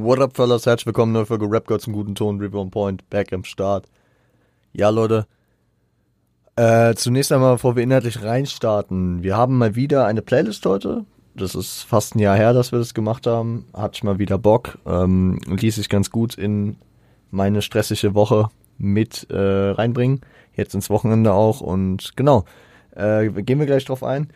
What 0.00 0.20
up, 0.20 0.36
fellas? 0.36 0.64
Herzlich 0.64 0.86
willkommen, 0.86 1.10
neue 1.10 1.26
Folge 1.26 1.50
Rap 1.50 1.66
Girls 1.66 1.88
im 1.88 1.92
guten 1.92 2.14
Ton, 2.14 2.38
River 2.38 2.60
on 2.60 2.70
Point, 2.70 3.10
back 3.10 3.32
am 3.32 3.42
Start. 3.42 3.86
Ja, 4.72 4.90
Leute, 4.90 5.26
äh, 6.54 6.94
zunächst 6.94 7.32
einmal, 7.32 7.54
bevor 7.54 7.74
wir 7.74 7.82
inhaltlich 7.82 8.22
reinstarten, 8.22 9.24
wir 9.24 9.36
haben 9.36 9.58
mal 9.58 9.74
wieder 9.74 10.06
eine 10.06 10.22
Playlist 10.22 10.64
heute. 10.66 11.04
Das 11.34 11.56
ist 11.56 11.82
fast 11.82 12.14
ein 12.14 12.20
Jahr 12.20 12.36
her, 12.36 12.52
dass 12.52 12.70
wir 12.70 12.78
das 12.78 12.94
gemacht 12.94 13.26
haben. 13.26 13.66
Hatte 13.74 13.96
ich 13.96 14.04
mal 14.04 14.20
wieder 14.20 14.38
Bock. 14.38 14.78
Ähm, 14.86 15.40
ließ 15.46 15.74
sich 15.74 15.88
ganz 15.88 16.12
gut 16.12 16.36
in 16.36 16.76
meine 17.32 17.60
stressige 17.60 18.14
Woche 18.14 18.50
mit 18.76 19.28
äh, 19.30 19.70
reinbringen. 19.70 20.20
Jetzt 20.54 20.76
ins 20.76 20.90
Wochenende 20.90 21.32
auch. 21.32 21.60
Und 21.60 22.12
genau, 22.14 22.44
äh, 22.94 23.28
gehen 23.30 23.58
wir 23.58 23.66
gleich 23.66 23.86
drauf 23.86 24.04
ein. 24.04 24.28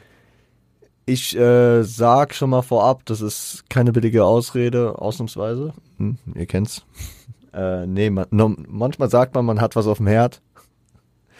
Ich 1.04 1.36
äh, 1.36 1.82
sag 1.82 2.34
schon 2.34 2.50
mal 2.50 2.62
vorab, 2.62 3.04
das 3.06 3.20
ist 3.20 3.64
keine 3.68 3.92
billige 3.92 4.24
Ausrede, 4.24 4.98
ausnahmsweise. 5.00 5.72
Hm, 5.98 6.18
ihr 6.34 6.46
kennt's. 6.46 6.84
Äh, 7.52 7.86
nee, 7.86 8.08
man, 8.08 8.26
no, 8.30 8.54
manchmal 8.68 9.10
sagt 9.10 9.34
man, 9.34 9.44
man 9.44 9.60
hat 9.60 9.76
was 9.76 9.86
auf 9.86 9.98
dem 9.98 10.06
Herd. 10.06 10.40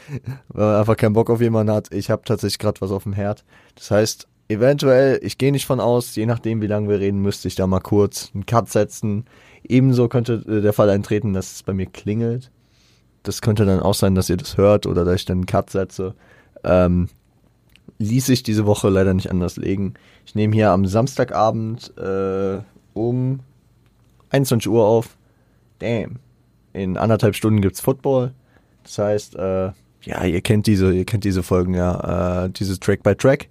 Weil 0.48 0.66
man 0.66 0.76
einfach 0.80 0.96
keinen 0.96 1.12
Bock 1.12 1.30
auf 1.30 1.40
jemanden 1.40 1.72
hat. 1.72 1.92
Ich 1.92 2.10
habe 2.10 2.22
tatsächlich 2.24 2.58
gerade 2.58 2.80
was 2.80 2.90
auf 2.90 3.04
dem 3.04 3.12
Herd. 3.12 3.44
Das 3.76 3.90
heißt, 3.90 4.28
eventuell, 4.48 5.20
ich 5.22 5.38
gehe 5.38 5.52
nicht 5.52 5.66
von 5.66 5.80
aus, 5.80 6.14
je 6.16 6.26
nachdem, 6.26 6.60
wie 6.60 6.66
lange 6.66 6.88
wir 6.88 6.98
reden, 6.98 7.22
müsste 7.22 7.48
ich 7.48 7.54
da 7.54 7.66
mal 7.66 7.80
kurz 7.80 8.30
einen 8.34 8.46
Cut 8.46 8.68
setzen. 8.68 9.26
Ebenso 9.62 10.08
könnte 10.08 10.44
äh, 10.46 10.60
der 10.60 10.72
Fall 10.72 10.90
eintreten, 10.90 11.32
dass 11.32 11.52
es 11.52 11.62
bei 11.62 11.72
mir 11.72 11.86
klingelt. 11.86 12.50
Das 13.22 13.40
könnte 13.40 13.64
dann 13.64 13.80
auch 13.80 13.94
sein, 13.94 14.14
dass 14.16 14.28
ihr 14.28 14.36
das 14.36 14.56
hört 14.56 14.86
oder 14.86 15.04
dass 15.04 15.16
ich 15.16 15.24
dann 15.24 15.38
einen 15.38 15.46
Cut 15.46 15.70
setze. 15.70 16.14
Ähm, 16.64 17.08
ließ 18.02 18.26
sich 18.26 18.42
diese 18.42 18.66
Woche 18.66 18.88
leider 18.88 19.14
nicht 19.14 19.30
anders 19.30 19.56
legen. 19.56 19.94
Ich 20.26 20.34
nehme 20.34 20.54
hier 20.54 20.70
am 20.70 20.86
Samstagabend 20.86 21.96
äh, 21.96 22.60
um 22.94 23.40
21 24.30 24.70
Uhr 24.70 24.84
auf. 24.84 25.16
Damn. 25.78 26.18
In 26.72 26.96
anderthalb 26.96 27.34
Stunden 27.34 27.60
gibt's 27.60 27.80
Football. 27.80 28.32
Das 28.82 28.98
heißt, 28.98 29.36
äh, 29.36 29.72
ja, 30.02 30.24
ihr 30.24 30.40
kennt 30.40 30.66
diese, 30.66 30.92
ihr 30.92 31.04
kennt 31.04 31.24
diese 31.24 31.42
Folgen 31.42 31.74
ja, 31.74 32.44
äh, 32.44 32.50
dieses 32.50 32.80
Track 32.80 33.02
by 33.02 33.14
Track. 33.14 33.48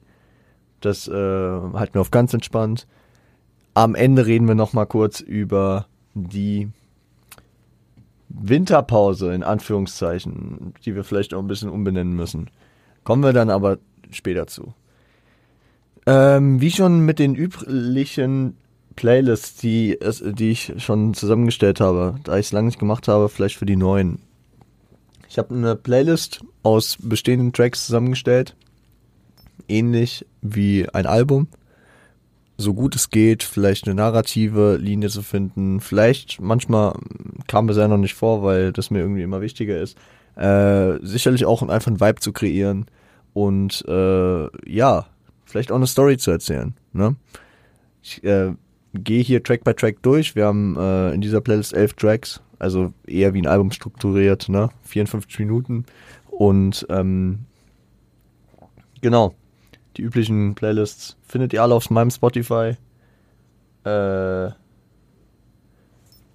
Das 0.81 1.07
äh, 1.07 1.11
halten 1.13 1.93
wir 1.93 2.01
auf 2.01 2.11
ganz 2.11 2.33
entspannt. 2.33 2.87
Am 3.73 3.95
Ende 3.95 4.25
reden 4.25 4.47
wir 4.47 4.55
noch 4.55 4.73
mal 4.73 4.85
kurz 4.85 5.21
über 5.21 5.85
die 6.13 6.69
Winterpause 8.27 9.33
in 9.33 9.43
Anführungszeichen, 9.43 10.73
die 10.85 10.95
wir 10.95 11.03
vielleicht 11.03 11.33
auch 11.33 11.39
ein 11.39 11.47
bisschen 11.47 11.69
umbenennen 11.69 12.15
müssen. 12.15 12.49
Kommen 13.03 13.23
wir 13.23 13.33
dann 13.33 13.49
aber 13.49 13.77
später 14.15 14.47
zu. 14.47 14.73
Ähm, 16.05 16.61
wie 16.61 16.71
schon 16.71 17.05
mit 17.05 17.19
den 17.19 17.35
üblichen 17.35 18.57
Playlists, 18.95 19.55
die, 19.55 19.97
die 20.23 20.51
ich 20.51 20.73
schon 20.77 21.13
zusammengestellt 21.13 21.79
habe, 21.79 22.15
da 22.23 22.37
ich 22.37 22.47
es 22.47 22.51
lange 22.51 22.67
nicht 22.67 22.79
gemacht 22.79 23.07
habe, 23.07 23.29
vielleicht 23.29 23.57
für 23.57 23.65
die 23.65 23.75
neuen. 23.75 24.19
Ich 25.29 25.37
habe 25.37 25.55
eine 25.55 25.75
Playlist 25.75 26.41
aus 26.63 26.97
bestehenden 26.99 27.53
Tracks 27.53 27.85
zusammengestellt, 27.85 28.55
ähnlich 29.67 30.25
wie 30.41 30.89
ein 30.89 31.05
Album. 31.05 31.47
So 32.57 32.73
gut 32.73 32.95
es 32.95 33.09
geht, 33.09 33.41
vielleicht 33.41 33.87
eine 33.87 33.95
narrative 33.95 34.77
Linie 34.77 35.09
zu 35.09 35.21
finden. 35.21 35.79
Vielleicht, 35.79 36.41
manchmal 36.41 36.93
kam 37.47 37.69
es 37.69 37.77
ja 37.77 37.87
noch 37.87 37.97
nicht 37.97 38.13
vor, 38.13 38.43
weil 38.43 38.71
das 38.71 38.91
mir 38.91 38.99
irgendwie 38.99 39.23
immer 39.23 39.41
wichtiger 39.41 39.79
ist. 39.79 39.97
Äh, 40.35 40.99
sicherlich 41.01 41.45
auch 41.45 41.61
einfach 41.61 41.87
einen 41.87 42.01
Vibe 42.01 42.19
zu 42.19 42.33
kreieren 42.33 42.85
und 43.33 43.83
äh, 43.87 44.47
ja, 44.69 45.05
vielleicht 45.45 45.71
auch 45.71 45.77
eine 45.77 45.87
Story 45.87 46.17
zu 46.17 46.31
erzählen. 46.31 46.73
Ne? 46.93 47.15
Ich 48.01 48.23
äh, 48.23 48.53
gehe 48.93 49.23
hier 49.23 49.43
Track 49.43 49.63
by 49.63 49.73
Track 49.73 50.01
durch. 50.01 50.35
Wir 50.35 50.45
haben 50.45 50.75
äh, 50.77 51.13
in 51.13 51.21
dieser 51.21 51.41
Playlist 51.41 51.73
elf 51.73 51.93
Tracks, 51.93 52.41
also 52.59 52.93
eher 53.07 53.33
wie 53.33 53.41
ein 53.41 53.47
Album 53.47 53.71
strukturiert, 53.71 54.49
ne? 54.49 54.69
54 54.83 55.39
Minuten. 55.39 55.85
Und 56.29 56.85
ähm, 56.89 57.45
genau, 59.01 59.35
die 59.97 60.01
üblichen 60.01 60.55
Playlists 60.55 61.17
findet 61.21 61.53
ihr 61.53 61.61
alle 61.61 61.75
auf 61.75 61.89
meinem 61.89 62.09
Spotify. 62.09 62.75
Äh, 63.83 64.49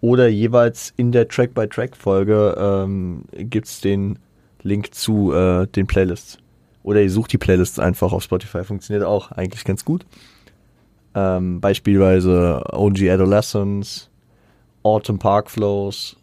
oder 0.01 0.29
jeweils 0.29 0.93
in 0.97 1.11
der 1.11 1.27
Track-by-Track-Folge 1.27 2.55
ähm, 2.59 3.25
gibt 3.33 3.67
es 3.67 3.81
den 3.81 4.19
Link 4.63 4.95
zu 4.95 5.33
äh, 5.33 5.67
den 5.67 5.87
Playlists. 5.87 6.39
Oder 6.87 7.03
ihr 7.03 7.11
sucht 7.11 7.33
die 7.33 7.39
Playlists 7.39 7.81
einfach 7.81 8.13
auf 8.13 8.23
Spotify, 8.23 8.63
funktioniert 8.63 9.05
auch 9.05 9.33
eigentlich 9.33 9.65
ganz 9.65 9.85
gut. 9.85 10.07
Ähm, 11.17 11.61
beispielsweise 11.61 12.63
OG 12.73 13.11
Adolescence, 13.11 14.09
Autumn 14.85 15.19
Park 15.19 15.51
Flows, 15.51 16.17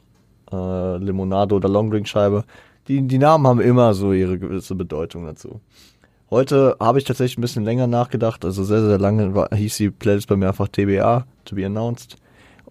äh, 0.53 0.97
Limonade 0.99 1.53
oder 1.53 1.67
Longdrink 1.67 2.07
Scheibe. 2.07 2.45
Die, 2.87 3.05
die 3.05 3.17
Namen 3.17 3.45
haben 3.45 3.59
immer 3.59 3.93
so 3.93 4.13
ihre 4.13 4.39
gewisse 4.39 4.73
Bedeutung 4.73 5.25
dazu. 5.25 5.59
Heute 6.29 6.77
habe 6.79 6.97
ich 6.97 7.03
tatsächlich 7.03 7.37
ein 7.37 7.41
bisschen 7.41 7.65
länger 7.65 7.87
nachgedacht, 7.87 8.45
also 8.45 8.63
sehr, 8.63 8.85
sehr 8.85 8.99
lange 8.99 9.35
war, 9.35 9.53
hieß 9.53 9.75
die 9.75 9.89
Playlist 9.89 10.29
bei 10.29 10.37
mir 10.37 10.47
einfach 10.47 10.69
TBA, 10.69 11.25
to 11.43 11.55
be 11.57 11.65
announced. 11.65 12.15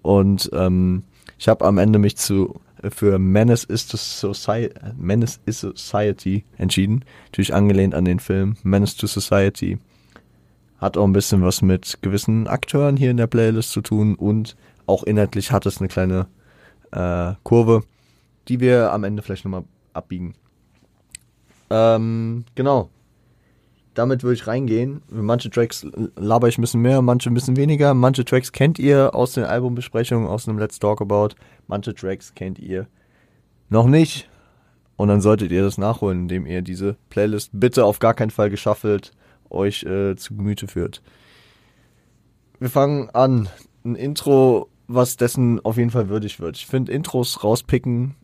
Und 0.01 0.49
ähm, 0.55 1.03
ich 1.37 1.47
habe 1.47 1.67
am 1.67 1.77
Ende 1.77 1.99
mich 1.99 2.17
zu 2.17 2.59
für 2.91 3.19
Menace 3.19 3.65
is, 3.65 3.87
to 3.87 3.97
Society, 3.97 4.75
Menace 4.97 5.41
is 5.47 5.61
Society 5.61 6.45
entschieden. 6.57 7.05
Natürlich 7.27 7.55
angelehnt 7.55 7.95
an 7.95 8.05
den 8.05 8.19
Film 8.19 8.57
Menace 8.63 8.97
to 8.97 9.07
Society. 9.07 9.79
Hat 10.79 10.97
auch 10.97 11.05
ein 11.05 11.13
bisschen 11.13 11.43
was 11.43 11.63
mit 11.63 11.99
gewissen 12.03 12.49
Akteuren 12.49 12.97
hier 12.97 13.11
in 13.11 13.17
der 13.17 13.29
Playlist 13.29 13.71
zu 13.71 13.83
tun 13.83 14.15
und 14.17 14.57
auch 14.87 15.05
inhaltlich 15.05 15.53
hat 15.53 15.65
es 15.67 15.79
eine 15.79 15.89
kleine 15.89 16.27
äh, 16.91 17.35
Kurve, 17.45 17.85
die 18.49 18.61
wir 18.61 18.93
am 18.93 19.05
Ende 19.05 19.23
vielleicht 19.23 19.45
nochmal 19.45 19.65
abbiegen. 19.93 20.35
Ähm, 21.71 22.45
genau. 22.55 22.91
Damit 23.95 24.23
würde 24.23 24.35
ich 24.35 24.47
reingehen. 24.47 25.03
Manche 25.11 25.51
Tracks 25.51 25.87
laber 26.17 26.49
ich 26.49 26.57
ein 26.57 26.63
bisschen 26.63 26.81
mehr, 26.81 27.03
manche 27.03 27.31
ein 27.31 27.35
bisschen 27.35 27.57
weniger. 27.57 27.93
Manche 27.93 28.25
Tracks 28.25 28.53
kennt 28.53 28.79
ihr 28.79 29.15
aus 29.15 29.33
den 29.33 29.45
Albumbesprechungen, 29.45 30.27
aus 30.27 30.49
einem 30.49 30.59
Let's 30.59 30.79
Talk 30.79 31.03
About. 31.03 31.35
Manche 31.67 31.95
Tracks 31.95 32.35
kennt 32.35 32.59
ihr 32.59 32.87
noch 33.69 33.87
nicht. 33.87 34.29
Und 34.97 35.09
dann 35.09 35.21
solltet 35.21 35.51
ihr 35.51 35.63
das 35.63 35.79
nachholen, 35.79 36.23
indem 36.23 36.47
ihr 36.47 36.63
diese 36.63 36.97
Playlist 37.11 37.51
bitte 37.53 37.85
auf 37.85 37.99
gar 37.99 38.15
keinen 38.15 38.31
Fall 38.31 38.51
geschaffelt 38.51 39.13
euch 39.53 39.85
äh, 39.85 40.17
zu 40.17 40.37
Gemüte 40.37 40.67
führt. 40.67 41.03
Wir 42.59 42.71
fangen 42.71 43.11
an. 43.11 43.49
Ein 43.85 43.97
Intro, 43.97 44.69
was 44.87 45.17
dessen 45.17 45.65
auf 45.65 45.77
jeden 45.77 45.91
Fall 45.91 46.09
würdig 46.09 46.39
wird. 46.41 46.57
Ich 46.57 46.67
finde 46.67 46.93
Intros 46.93 47.43
rauspicken. 47.43 48.15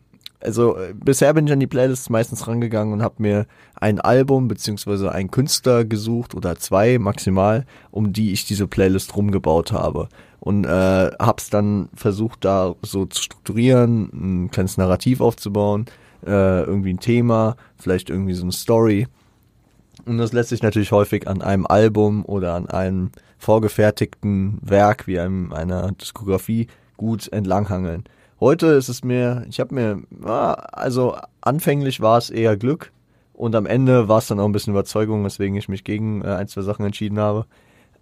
Also 0.41 0.77
äh, 0.77 0.93
bisher 0.93 1.33
bin 1.33 1.47
ich 1.47 1.53
an 1.53 1.59
die 1.59 1.67
Playlists 1.67 2.09
meistens 2.09 2.47
rangegangen 2.47 2.93
und 2.93 3.03
habe 3.03 3.15
mir 3.17 3.45
ein 3.75 3.99
Album 3.99 4.47
beziehungsweise 4.47 5.11
einen 5.11 5.31
Künstler 5.31 5.83
gesucht 5.83 6.33
oder 6.33 6.55
zwei 6.55 6.97
maximal, 6.97 7.65
um 7.91 8.13
die 8.13 8.31
ich 8.31 8.45
diese 8.45 8.67
Playlist 8.67 9.15
rumgebaut 9.15 9.71
habe 9.71 10.07
und 10.39 10.65
äh, 10.65 11.11
hab's 11.19 11.49
dann 11.49 11.89
versucht 11.93 12.45
da 12.45 12.75
so 12.81 13.05
zu 13.05 13.23
strukturieren, 13.23 14.09
ein 14.45 14.51
kleines 14.51 14.77
Narrativ 14.77 15.21
aufzubauen, 15.21 15.85
äh, 16.25 16.63
irgendwie 16.63 16.93
ein 16.93 16.99
Thema, 16.99 17.55
vielleicht 17.77 18.09
irgendwie 18.09 18.33
so 18.33 18.43
eine 18.43 18.51
Story. 18.51 19.07
Und 20.05 20.17
das 20.17 20.31
lässt 20.31 20.49
sich 20.49 20.63
natürlich 20.63 20.91
häufig 20.91 21.27
an 21.27 21.41
einem 21.41 21.67
Album 21.67 22.25
oder 22.25 22.55
an 22.55 22.69
einem 22.69 23.11
vorgefertigten 23.37 24.59
Werk 24.61 25.07
wie 25.07 25.19
einem 25.19 25.51
einer 25.51 25.91
Diskografie 25.91 26.67
gut 26.97 27.27
entlanghangeln. 27.31 28.05
Heute 28.39 28.67
ist 28.67 28.89
es 28.89 29.03
mir, 29.03 29.45
ich 29.49 29.59
habe 29.59 29.75
mir, 29.75 30.01
also 30.71 31.17
anfänglich 31.41 31.99
war 31.99 32.17
es 32.17 32.29
eher 32.29 32.55
Glück 32.55 32.91
und 33.33 33.55
am 33.55 33.65
Ende 33.65 34.07
war 34.07 34.19
es 34.19 34.27
dann 34.27 34.39
auch 34.39 34.45
ein 34.45 34.51
bisschen 34.51 34.73
Überzeugung, 34.73 35.25
weswegen 35.25 35.57
ich 35.57 35.67
mich 35.67 35.83
gegen 35.83 36.21
äh, 36.21 36.27
ein, 36.27 36.47
zwei 36.47 36.61
Sachen 36.61 36.85
entschieden 36.85 37.19
habe 37.19 37.45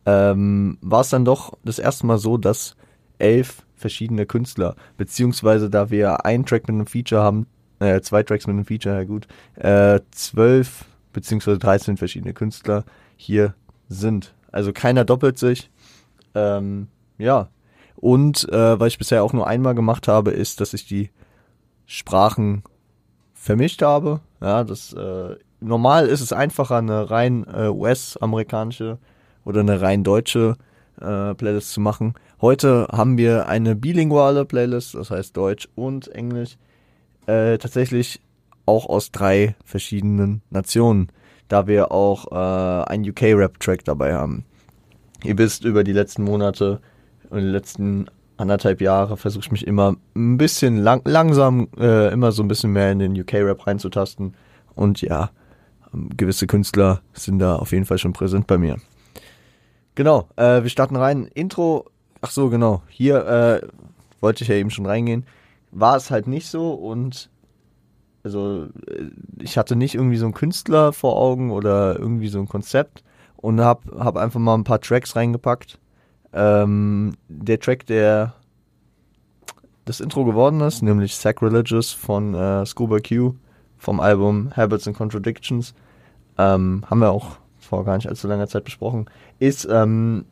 ähm, 0.08 0.78
war 0.82 1.02
es 1.02 1.10
dann 1.10 1.26
doch 1.26 1.58
das 1.66 1.80
erste 1.80 2.08
Mal 2.08 2.18
so, 2.18 2.38
dass 2.38 2.78
elf 3.20 3.66
verschiedene 3.76 4.26
Künstler, 4.26 4.76
beziehungsweise 4.96 5.70
da 5.70 5.92
wir 5.92 6.26
einen 6.26 6.46
Track 6.46 6.68
mit 6.68 6.76
einem 6.76 6.88
Feature 6.88 7.22
haben, 7.22 7.46
äh, 7.80 8.00
zwei 8.00 8.24
Tracks 8.24 8.48
mit 8.48 8.54
einem 8.54 8.66
Feature, 8.66 8.96
ja 8.96 9.04
gut, 9.04 9.28
äh, 9.56 10.00
zwölf 10.12 10.86
beziehungsweise 11.12 11.60
13 11.60 11.98
verschiedene 11.98 12.34
Künstler 12.34 12.86
hier 13.18 13.54
sind. 13.90 14.34
Also 14.52 14.72
keiner 14.72 15.04
doppelt 15.04 15.38
sich. 15.38 15.70
Ähm, 16.34 16.88
ja. 17.18 17.50
Und 17.98 18.48
äh, 18.50 18.80
was 18.80 18.90
ich 18.90 18.98
bisher 18.98 19.24
auch 19.24 19.34
nur 19.34 19.48
einmal 19.48 19.76
gemacht 19.76 20.08
habe, 20.08 20.32
ist, 20.32 20.62
dass 20.62 20.74
ich 20.74 20.86
die 20.86 21.10
Sprachen 21.86 22.64
vermischt 23.34 23.82
habe. 23.82 24.22
Ja, 24.40 24.64
das 24.64 24.94
äh, 24.94 25.36
normal 25.60 26.08
ist 26.08 26.22
es 26.22 26.32
einfacher, 26.32 26.78
eine 26.78 27.10
rein 27.10 27.46
äh, 27.52 27.70
US-amerikanische 27.70 29.00
oder 29.46 29.62
eine 29.62 29.82
rein 29.82 30.04
deutsche 30.04 30.58
äh, 31.02 31.34
Playlist 31.34 31.72
zu 31.72 31.82
machen. 31.82 32.14
Heute 32.40 32.88
haben 32.92 33.18
wir 33.18 33.48
eine 33.48 33.76
bilinguale 33.76 34.46
Playlist, 34.46 34.94
das 34.94 35.10
heißt 35.10 35.36
Deutsch 35.36 35.68
und 35.76 36.08
Englisch, 36.10 36.58
äh, 37.26 37.58
tatsächlich 37.58 38.22
auch 38.68 38.86
aus 38.88 39.12
drei 39.12 39.56
verschiedenen 39.64 40.42
Nationen, 40.52 41.08
da 41.48 41.66
wir 41.66 41.92
auch 41.92 42.32
äh, 42.32 42.86
einen 42.90 43.10
UK-Rap-Track 43.10 43.86
dabei 43.86 44.14
haben. 44.14 44.46
Ihr 45.24 45.38
wisst 45.38 45.64
über 45.66 45.84
die 45.84 45.94
letzten 45.94 46.24
Monate 46.24 46.80
und 47.30 47.40
die 47.40 47.48
letzten 47.48 48.08
anderthalb 48.38 48.82
Jahre 48.82 49.18
versuche 49.18 49.46
ich 49.46 49.52
mich 49.52 49.68
immer 49.68 49.96
ein 50.16 50.38
bisschen 50.38 50.78
lang, 50.78 51.02
langsam, 51.06 51.68
äh, 51.78 52.12
immer 52.12 52.32
so 52.32 52.44
ein 52.44 52.48
bisschen 52.48 52.72
mehr 52.72 52.92
in 52.92 53.00
den 53.00 53.20
UK-Rap 53.20 53.66
reinzutasten. 53.66 54.36
Und 54.76 55.02
ja, 55.02 55.32
ähm, 55.94 56.10
gewisse 56.16 56.48
Künstler 56.48 57.02
sind 57.14 57.40
da 57.40 57.56
auf 57.56 57.72
jeden 57.72 57.86
Fall 57.86 57.98
schon 57.98 58.14
präsent 58.14 58.48
bei 58.48 58.58
mir. 58.58 58.78
Genau, 59.96 60.30
äh, 60.36 60.62
wir 60.62 60.70
starten 60.70 60.96
rein. 60.96 61.28
Intro, 61.34 61.86
ach 62.22 62.30
so, 62.30 62.50
genau. 62.50 62.84
Hier 62.88 63.26
äh, 63.26 63.68
wollte 64.22 64.44
ich 64.44 64.50
ja 64.50 64.56
eben 64.56 64.70
schon 64.70 64.86
reingehen. 64.86 65.26
War 65.72 65.98
es 65.98 66.12
halt 66.12 66.28
nicht 66.28 66.48
so 66.48 66.74
und 66.74 67.30
also 68.24 68.68
äh, 68.88 69.10
ich 69.40 69.58
hatte 69.58 69.76
nicht 69.76 69.96
irgendwie 69.96 70.18
so 70.18 70.26
einen 70.26 70.34
Künstler 70.34 70.94
vor 70.94 71.18
Augen 71.18 71.52
oder 71.52 71.98
irgendwie 71.98 72.28
so 72.28 72.40
ein 72.40 72.48
Konzept 72.48 73.04
und 73.38 73.62
hab, 73.62 73.84
hab 73.98 74.18
einfach 74.18 74.40
mal 74.40 74.56
ein 74.56 74.64
paar 74.64 74.82
Tracks 74.82 75.16
reingepackt. 75.16 75.80
Ähm, 76.38 77.14
der 77.28 77.60
Track, 77.60 77.88
der 77.88 78.36
das 79.86 80.00
Intro 80.00 80.24
geworden 80.24 80.62
ist, 80.62 80.84
nämlich 80.84 81.16
Sacrilegious 81.16 81.94
von 81.94 82.36
äh, 82.36 82.66
Scuba 82.66 83.00
Q 83.00 83.34
vom 83.80 84.00
Album 84.00 84.52
Habits 84.56 84.88
and 84.88 84.96
Contradictions, 84.96 85.74
ähm, 86.38 86.84
haben 86.88 87.00
wir 87.00 87.10
auch 87.10 87.38
vor 87.58 87.84
gar 87.86 87.96
nicht 87.96 88.08
allzu 88.08 88.28
langer 88.28 88.48
Zeit 88.48 88.66
besprochen, 88.66 89.10
ist, 89.40 89.68
ähm, 89.70 90.26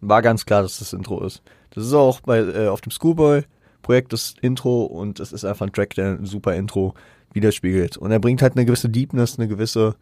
war 0.00 0.20
ganz 0.20 0.44
klar, 0.44 0.62
dass 0.62 0.78
das 0.78 0.92
Intro 0.92 1.24
ist. 1.24 1.42
Das 1.70 1.86
ist 1.86 1.94
auch 1.94 2.20
bei, 2.20 2.40
äh, 2.40 2.68
auf 2.68 2.82
dem 2.82 2.92
Schoolboy 2.92 3.44
Projekt 3.82 4.12
das 4.12 4.34
Intro 4.40 4.84
und 4.84 5.20
es 5.20 5.32
ist 5.32 5.44
einfach 5.44 5.66
ein 5.66 5.72
Track, 5.72 5.94
der 5.94 6.18
ein 6.18 6.26
super 6.26 6.54
Intro 6.54 6.94
widerspiegelt. 7.32 7.96
Und 7.96 8.10
er 8.10 8.18
bringt 8.18 8.42
halt 8.42 8.56
eine 8.56 8.64
gewisse 8.64 8.88
Deepness, 8.88 9.38
eine 9.38 9.48
gewisse, 9.48 9.94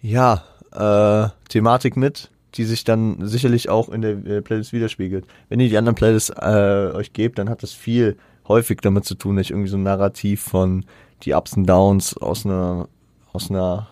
ja, 0.00 0.42
äh, 0.72 1.28
Thematik 1.48 1.96
mit, 1.96 2.30
die 2.54 2.64
sich 2.64 2.84
dann 2.84 3.26
sicherlich 3.26 3.68
auch 3.68 3.88
in 3.88 4.02
der 4.02 4.12
äh, 4.26 4.42
Playlist 4.42 4.72
widerspiegelt. 4.72 5.26
Wenn 5.48 5.60
ihr 5.60 5.68
die 5.68 5.76
anderen 5.76 5.94
Playlists 5.94 6.30
äh, 6.30 6.92
euch 6.94 7.12
gebt, 7.12 7.38
dann 7.38 7.48
hat 7.48 7.62
das 7.62 7.72
viel 7.72 8.16
häufig 8.46 8.80
damit 8.80 9.04
zu 9.04 9.14
tun, 9.14 9.36
dass 9.36 9.46
ich 9.46 9.50
irgendwie 9.50 9.68
so 9.68 9.76
ein 9.76 9.82
Narrativ 9.82 10.42
von 10.42 10.84
die 11.22 11.34
Ups 11.34 11.54
und 11.56 11.66
Downs 11.66 12.16
aus 12.16 12.46
einer, 12.46 12.88
aus 13.32 13.50
einer, 13.50 13.88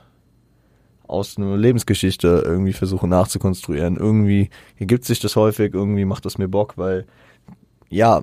aus 1.06 1.36
einer 1.36 1.56
Lebensgeschichte 1.56 2.42
irgendwie 2.44 2.72
versuche 2.72 3.06
nachzukonstruieren. 3.06 3.96
Irgendwie 3.96 4.50
ergibt 4.78 5.04
sich 5.04 5.20
das 5.20 5.36
häufig, 5.36 5.74
irgendwie 5.74 6.04
macht 6.04 6.24
das 6.24 6.38
mir 6.38 6.48
Bock, 6.48 6.74
weil 6.76 7.04
ja, 7.88 8.22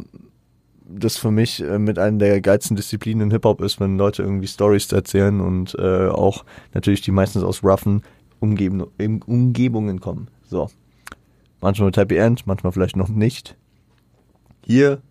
das 0.85 1.17
für 1.17 1.31
mich 1.31 1.61
äh, 1.61 1.79
mit 1.79 1.97
einer 1.97 2.17
der 2.17 2.41
geilsten 2.41 2.75
Disziplinen 2.75 3.27
in 3.27 3.31
Hip-Hop 3.31 3.61
ist, 3.61 3.79
wenn 3.79 3.97
Leute 3.97 4.23
irgendwie 4.23 4.47
Stories 4.47 4.91
erzählen 4.91 5.39
und 5.39 5.75
äh, 5.79 6.07
auch 6.07 6.43
natürlich 6.73 7.01
die 7.01 7.11
meistens 7.11 7.43
aus 7.43 7.63
roughen 7.63 8.03
Umgeben 8.43 8.83
Umgebungen 9.25 10.01
kommen. 10.01 10.27
So. 10.43 10.69
Manchmal 11.61 11.85
mit 11.85 11.95
Happy 11.95 12.17
End, 12.17 12.45
manchmal 12.45 12.73
vielleicht 12.73 12.97
noch 12.97 13.07
nicht. 13.07 13.55
Hier 14.65 15.01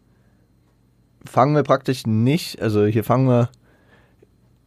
fangen 1.25 1.55
wir 1.55 1.63
praktisch 1.63 2.07
nicht, 2.07 2.61
also 2.61 2.85
hier 2.85 3.05
fangen 3.05 3.29
wir 3.29 3.49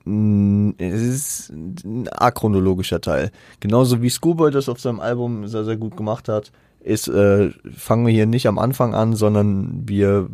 mm, 0.06 0.72
es 0.80 1.02
ist 1.04 1.50
ein 1.52 2.10
achronologischer 2.12 3.02
Teil. 3.02 3.30
Genauso 3.60 4.02
wie 4.02 4.10
Schoolboy 4.10 4.50
das 4.50 4.68
auf 4.68 4.80
seinem 4.80 5.00
Album 5.00 5.48
sehr, 5.48 5.64
sehr 5.64 5.78
gut 5.78 5.96
gemacht 5.96 6.28
hat, 6.28 6.52
ist, 6.80 7.08
äh, 7.08 7.52
fangen 7.72 8.08
wir 8.08 8.14
hier 8.14 8.26
nicht 8.26 8.48
am 8.48 8.58
Anfang 8.58 8.96
an, 8.96 9.16
sondern 9.16 9.88
wir 9.88 10.28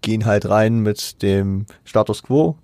gehen 0.00 0.24
halt 0.24 0.48
rein 0.48 0.80
mit 0.80 1.22
dem 1.22 1.66
Status 1.84 2.22
Quo, 2.22 2.56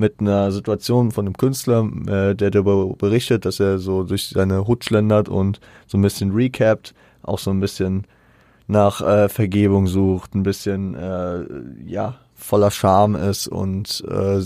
mit 0.00 0.20
einer 0.20 0.50
Situation 0.50 1.12
von 1.12 1.26
einem 1.26 1.36
Künstler, 1.36 1.88
äh, 2.06 2.34
der 2.34 2.50
darüber 2.50 2.86
berichtet, 2.96 3.44
dass 3.44 3.60
er 3.60 3.78
so 3.78 4.02
durch 4.02 4.30
seine 4.30 4.66
Hut 4.66 4.84
schlendert 4.84 5.28
und 5.28 5.60
so 5.86 5.98
ein 5.98 6.02
bisschen 6.02 6.32
recapt, 6.32 6.94
auch 7.22 7.38
so 7.38 7.50
ein 7.50 7.60
bisschen 7.60 8.06
nach 8.66 9.00
äh, 9.00 9.28
Vergebung 9.28 9.86
sucht, 9.86 10.34
ein 10.34 10.42
bisschen, 10.42 10.94
äh, 10.94 11.44
ja, 11.86 12.16
voller 12.34 12.70
Charme 12.70 13.16
ist 13.16 13.46
und 13.46 14.02
äh, 14.08 14.40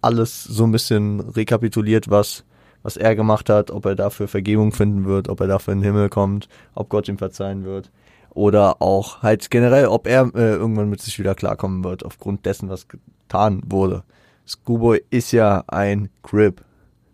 alles 0.00 0.44
so 0.44 0.64
ein 0.64 0.72
bisschen 0.72 1.20
rekapituliert, 1.20 2.08
was 2.08 2.44
was 2.86 2.96
er 2.96 3.16
gemacht 3.16 3.50
hat, 3.50 3.72
ob 3.72 3.84
er 3.84 3.96
dafür 3.96 4.28
Vergebung 4.28 4.70
finden 4.70 5.06
wird, 5.06 5.28
ob 5.28 5.40
er 5.40 5.48
dafür 5.48 5.72
in 5.72 5.80
den 5.80 5.86
Himmel 5.86 6.08
kommt, 6.08 6.48
ob 6.76 6.88
Gott 6.88 7.08
ihm 7.08 7.18
verzeihen 7.18 7.64
wird. 7.64 7.90
Oder 8.30 8.80
auch 8.80 9.22
halt 9.22 9.50
generell, 9.50 9.86
ob 9.86 10.06
er 10.06 10.30
äh, 10.36 10.52
irgendwann 10.52 10.88
mit 10.88 11.00
sich 11.00 11.18
wieder 11.18 11.34
klarkommen 11.34 11.82
wird, 11.82 12.04
aufgrund 12.04 12.46
dessen, 12.46 12.68
was 12.68 12.86
getan 12.86 13.60
wurde. 13.66 14.04
Schoolboy 14.46 15.02
ist 15.10 15.32
ja 15.32 15.64
ein 15.66 16.08
Crip 16.22 16.62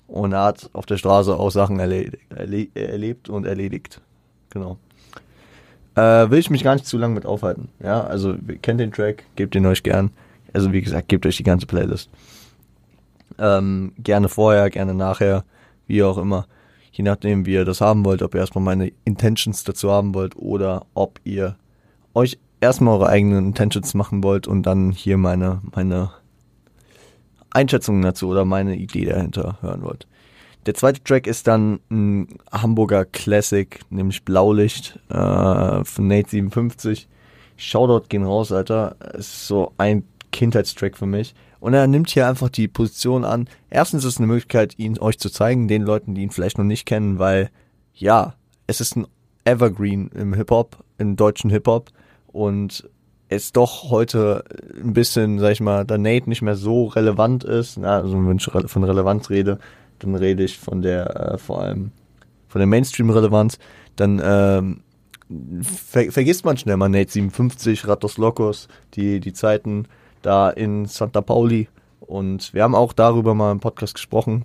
und 0.06 0.34
hat 0.34 0.68
auf 0.74 0.86
der 0.86 0.98
Straße 0.98 1.34
auch 1.34 1.50
Sachen 1.50 1.80
erledigt, 1.80 2.18
erle 2.30 2.68
erlebt 2.74 3.28
und 3.28 3.46
erledigt. 3.46 4.00
Genau. 4.50 4.76
Äh, 5.94 6.30
will 6.30 6.38
ich 6.38 6.50
mich 6.50 6.64
gar 6.64 6.74
nicht 6.74 6.86
zu 6.86 6.98
lange 6.98 7.14
mit 7.14 7.26
aufhalten. 7.26 7.68
Ja, 7.82 8.02
also 8.02 8.34
kennt 8.60 8.80
den 8.80 8.92
Track, 8.92 9.24
gebt 9.36 9.54
ihn 9.54 9.66
euch 9.66 9.82
gern. 9.82 10.10
Also 10.52 10.72
wie 10.72 10.82
gesagt, 10.82 11.08
gebt 11.08 11.24
euch 11.26 11.36
die 11.36 11.42
ganze 11.42 11.66
Playlist. 11.66 12.10
Ähm, 13.38 13.92
gerne 13.98 14.28
vorher, 14.28 14.68
gerne 14.70 14.94
nachher 14.94 15.44
wie 15.86 16.02
auch 16.02 16.18
immer. 16.18 16.46
Je 16.92 17.04
nachdem, 17.04 17.46
wie 17.46 17.54
ihr 17.54 17.64
das 17.64 17.80
haben 17.80 18.04
wollt, 18.04 18.22
ob 18.22 18.34
ihr 18.34 18.40
erstmal 18.40 18.64
meine 18.64 18.92
Intentions 19.04 19.64
dazu 19.64 19.90
haben 19.90 20.14
wollt 20.14 20.36
oder 20.36 20.84
ob 20.92 21.20
ihr 21.24 21.56
euch 22.14 22.38
erstmal 22.60 22.94
eure 22.94 23.08
eigenen 23.08 23.46
Intentions 23.46 23.94
machen 23.94 24.22
wollt 24.22 24.46
und 24.46 24.64
dann 24.64 24.92
hier 24.92 25.16
meine, 25.16 25.62
meine 25.74 26.10
Einschätzungen 27.52 28.02
dazu 28.02 28.28
oder 28.28 28.44
meine 28.44 28.76
Idee 28.76 29.04
dahinter 29.04 29.58
hören 29.60 29.82
wollt. 29.82 30.06
Der 30.66 30.74
zweite 30.74 31.02
Track 31.02 31.26
ist 31.26 31.48
dann 31.48 31.80
ein 31.90 32.38
Hamburger 32.52 33.04
Classic, 33.04 33.80
nämlich 33.90 34.24
Blaulicht 34.24 34.98
äh, 35.08 35.84
von 35.84 36.06
Nate 36.06 36.30
57. 36.30 37.08
Shoutout 37.56 38.06
gehen 38.08 38.24
raus, 38.24 38.52
Alter. 38.52 38.96
Es 39.12 39.26
ist 39.26 39.46
so 39.48 39.72
ein 39.78 40.04
Kindheitstrack 40.30 40.96
für 40.96 41.06
mich. 41.06 41.34
Und 41.58 41.74
er 41.74 41.86
nimmt 41.86 42.10
hier 42.10 42.28
einfach 42.28 42.48
die 42.48 42.68
Position 42.68 43.24
an. 43.24 43.48
Erstens 43.70 44.04
ist 44.04 44.14
es 44.14 44.18
eine 44.18 44.26
Möglichkeit, 44.26 44.78
ihn 44.78 44.98
euch 44.98 45.18
zu 45.18 45.30
zeigen, 45.30 45.68
den 45.68 45.82
Leuten, 45.82 46.14
die 46.14 46.22
ihn 46.22 46.30
vielleicht 46.30 46.58
noch 46.58 46.64
nicht 46.64 46.86
kennen, 46.86 47.18
weil 47.18 47.50
ja, 47.94 48.34
es 48.66 48.80
ist 48.80 48.96
ein 48.96 49.06
Evergreen 49.44 50.08
im 50.14 50.34
Hip-Hop, 50.34 50.82
im 50.98 51.16
deutschen 51.16 51.50
Hip-Hop 51.50 51.90
und 52.28 52.88
es 53.34 53.52
doch 53.52 53.90
heute 53.90 54.44
ein 54.82 54.92
bisschen, 54.92 55.38
sag 55.38 55.52
ich 55.52 55.60
mal, 55.60 55.84
der 55.84 55.98
Nate 55.98 56.28
nicht 56.28 56.42
mehr 56.42 56.56
so 56.56 56.86
relevant 56.86 57.44
ist. 57.44 57.78
Na, 57.78 57.98
also 57.98 58.14
wenn 58.14 58.36
ich 58.36 58.70
von 58.70 58.84
Relevanz 58.84 59.30
rede, 59.30 59.58
dann 59.98 60.14
rede 60.14 60.44
ich 60.44 60.58
von 60.58 60.82
der, 60.82 61.34
äh, 61.34 61.38
vor 61.38 61.60
allem 61.62 61.92
von 62.48 62.58
der 62.58 62.66
Mainstream-Relevanz. 62.66 63.58
Dann 63.96 64.20
ähm, 64.24 64.80
ver 65.62 66.10
vergisst 66.12 66.44
man 66.44 66.56
schnell 66.56 66.76
mal 66.76 66.88
Nate 66.88 67.10
57, 67.10 67.86
Ratos 67.86 68.18
Locos, 68.18 68.68
die, 68.94 69.20
die 69.20 69.32
Zeiten, 69.32 69.86
da 70.22 70.50
in 70.50 70.86
Santa 70.86 71.20
Pauli. 71.20 71.68
Und 72.00 72.52
wir 72.52 72.62
haben 72.62 72.74
auch 72.74 72.92
darüber 72.92 73.34
mal 73.34 73.52
im 73.52 73.60
Podcast 73.60 73.94
gesprochen, 73.94 74.44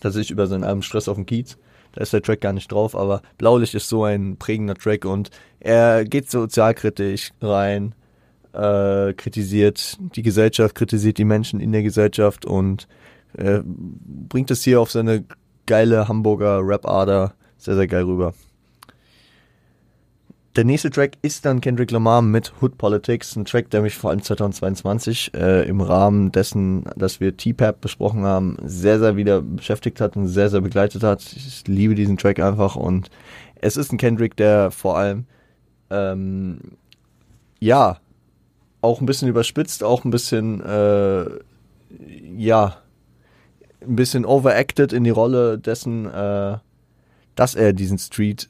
dass 0.00 0.16
ich 0.16 0.30
über 0.30 0.46
seinen 0.46 0.64
Album 0.64 0.82
Stress 0.82 1.08
auf 1.08 1.16
dem 1.16 1.26
Kiez. 1.26 1.56
Da 1.98 2.02
ist 2.04 2.12
der 2.12 2.22
Track 2.22 2.42
gar 2.42 2.52
nicht 2.52 2.70
drauf, 2.70 2.94
aber 2.94 3.22
Blaulicht 3.38 3.74
ist 3.74 3.88
so 3.88 4.04
ein 4.04 4.36
prägender 4.36 4.76
Track 4.76 5.04
und 5.04 5.30
er 5.58 6.04
geht 6.04 6.30
sozialkritisch 6.30 7.32
rein, 7.42 7.92
äh, 8.52 9.14
kritisiert 9.14 9.98
die 10.14 10.22
Gesellschaft, 10.22 10.76
kritisiert 10.76 11.18
die 11.18 11.24
Menschen 11.24 11.58
in 11.58 11.72
der 11.72 11.82
Gesellschaft 11.82 12.46
und 12.46 12.86
äh, 13.36 13.62
bringt 13.64 14.52
es 14.52 14.62
hier 14.62 14.80
auf 14.80 14.92
seine 14.92 15.24
geile 15.66 16.06
Hamburger 16.06 16.60
Rap-Ader 16.62 17.34
sehr, 17.56 17.74
sehr 17.74 17.88
geil 17.88 18.04
rüber. 18.04 18.32
Der 20.56 20.64
nächste 20.64 20.90
Track 20.90 21.18
ist 21.22 21.44
dann 21.44 21.60
Kendrick 21.60 21.90
Lamar 21.90 22.22
mit 22.22 22.52
Hood 22.60 22.78
Politics, 22.78 23.36
ein 23.36 23.44
Track, 23.44 23.70
der 23.70 23.82
mich 23.82 23.94
vor 23.94 24.10
allem 24.10 24.22
2022 24.22 25.32
äh, 25.34 25.68
im 25.68 25.80
Rahmen 25.80 26.32
dessen, 26.32 26.84
dass 26.96 27.20
wir 27.20 27.36
T-Pap 27.36 27.80
besprochen 27.80 28.24
haben, 28.24 28.56
sehr, 28.64 28.98
sehr 28.98 29.16
wieder 29.16 29.42
beschäftigt 29.42 30.00
hat 30.00 30.16
und 30.16 30.26
sehr, 30.26 30.50
sehr 30.50 30.60
begleitet 30.60 31.02
hat. 31.04 31.22
Ich 31.36 31.68
liebe 31.68 31.94
diesen 31.94 32.16
Track 32.16 32.40
einfach 32.40 32.76
und 32.76 33.10
es 33.60 33.76
ist 33.76 33.92
ein 33.92 33.98
Kendrick, 33.98 34.36
der 34.36 34.70
vor 34.70 34.96
allem, 34.98 35.26
ähm, 35.90 36.58
ja, 37.60 37.98
auch 38.80 39.00
ein 39.00 39.06
bisschen 39.06 39.28
überspitzt, 39.28 39.84
auch 39.84 40.04
ein 40.04 40.10
bisschen, 40.10 40.60
äh, 40.62 41.24
ja, 42.36 42.78
ein 43.80 43.96
bisschen 43.96 44.24
overacted 44.24 44.92
in 44.92 45.04
die 45.04 45.10
Rolle 45.10 45.58
dessen, 45.58 46.06
äh, 46.06 46.58
dass 47.34 47.54
er 47.54 47.72
diesen 47.72 47.98
Street 47.98 48.48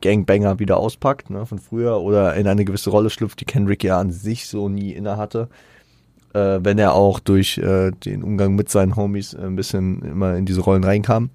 Gangbanger 0.00 0.58
wieder 0.58 0.76
auspackt, 0.76 1.30
ne, 1.30 1.46
von 1.46 1.58
früher, 1.58 2.00
oder 2.00 2.34
in 2.34 2.46
eine 2.46 2.64
gewisse 2.64 2.90
Rolle 2.90 3.10
schlüpft, 3.10 3.40
die 3.40 3.44
Kendrick 3.44 3.84
ja 3.84 3.98
an 3.98 4.10
sich 4.10 4.46
so 4.46 4.68
nie 4.68 4.92
inne 4.92 5.16
hatte. 5.16 5.48
Äh, 6.34 6.60
wenn 6.62 6.78
er 6.78 6.94
auch 6.94 7.18
durch 7.20 7.58
äh, 7.58 7.90
den 7.92 8.22
Umgang 8.22 8.54
mit 8.54 8.68
seinen 8.68 8.96
Homies 8.96 9.34
ein 9.34 9.56
bisschen 9.56 10.02
immer 10.02 10.36
in 10.36 10.44
diese 10.44 10.60
Rollen 10.60 10.84
reinkam. 10.84 11.30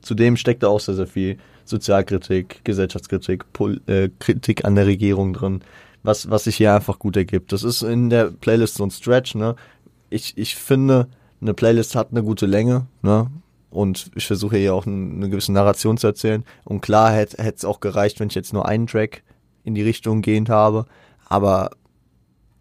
Zudem 0.00 0.36
steckt 0.36 0.62
da 0.62 0.68
auch 0.68 0.80
sehr, 0.80 0.94
sehr 0.94 1.06
viel 1.06 1.36
Sozialkritik, 1.66 2.64
Gesellschaftskritik, 2.64 3.52
Pol 3.52 3.80
äh, 3.86 4.08
Kritik 4.18 4.64
an 4.64 4.74
der 4.74 4.86
Regierung 4.86 5.34
drin, 5.34 5.60
was, 6.02 6.30
was 6.30 6.44
sich 6.44 6.56
hier 6.56 6.74
einfach 6.74 6.98
gut 6.98 7.16
ergibt. 7.16 7.52
Das 7.52 7.62
ist 7.62 7.82
in 7.82 8.10
der 8.10 8.26
Playlist 8.26 8.76
so 8.76 8.84
ein 8.84 8.90
Stretch, 8.90 9.34
ne? 9.34 9.54
Ich, 10.08 10.36
ich 10.36 10.56
finde, 10.56 11.08
eine 11.40 11.54
Playlist 11.54 11.94
hat 11.94 12.08
eine 12.10 12.22
gute 12.22 12.46
Länge, 12.46 12.86
ne? 13.02 13.30
Und 13.70 14.10
ich 14.16 14.26
versuche 14.26 14.56
hier 14.56 14.74
auch 14.74 14.86
eine 14.86 15.28
gewisse 15.30 15.52
Narration 15.52 15.96
zu 15.96 16.08
erzählen. 16.08 16.44
Und 16.64 16.80
klar 16.80 17.12
hätte 17.12 17.54
es 17.54 17.64
auch 17.64 17.80
gereicht, 17.80 18.20
wenn 18.20 18.28
ich 18.28 18.34
jetzt 18.34 18.52
nur 18.52 18.66
einen 18.66 18.86
Track 18.86 19.22
in 19.64 19.74
die 19.74 19.82
Richtung 19.82 20.22
gehend 20.22 20.48
habe, 20.48 20.86
aber 21.28 21.70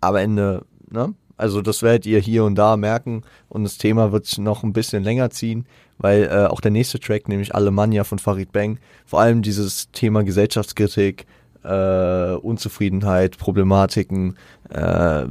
am 0.01 0.15
Ende, 0.15 0.65
ne? 0.89 1.13
Also 1.37 1.61
das 1.61 1.81
werdet 1.83 2.05
ihr 2.05 2.19
hier 2.19 2.43
und 2.43 2.55
da 2.55 2.75
merken 2.75 3.21
und 3.47 3.63
das 3.63 3.77
Thema 3.77 4.11
wird 4.11 4.25
sich 4.25 4.39
noch 4.39 4.63
ein 4.63 4.73
bisschen 4.73 5.05
länger 5.05 5.29
ziehen, 5.29 5.65
weil 5.97 6.23
äh, 6.23 6.47
auch 6.47 6.59
der 6.59 6.71
nächste 6.71 6.99
Track, 6.99 7.29
nämlich 7.29 7.55
Alemannia 7.55 8.03
von 8.03 8.19
Farid 8.19 8.51
Bang, 8.51 8.77
vor 9.05 9.21
allem 9.21 9.41
dieses 9.41 9.89
Thema 9.91 10.25
Gesellschaftskritik, 10.25 11.25
äh, 11.63 12.33
Unzufriedenheit, 12.33 13.37
Problematiken, 13.37 14.35
äh, 14.69 15.25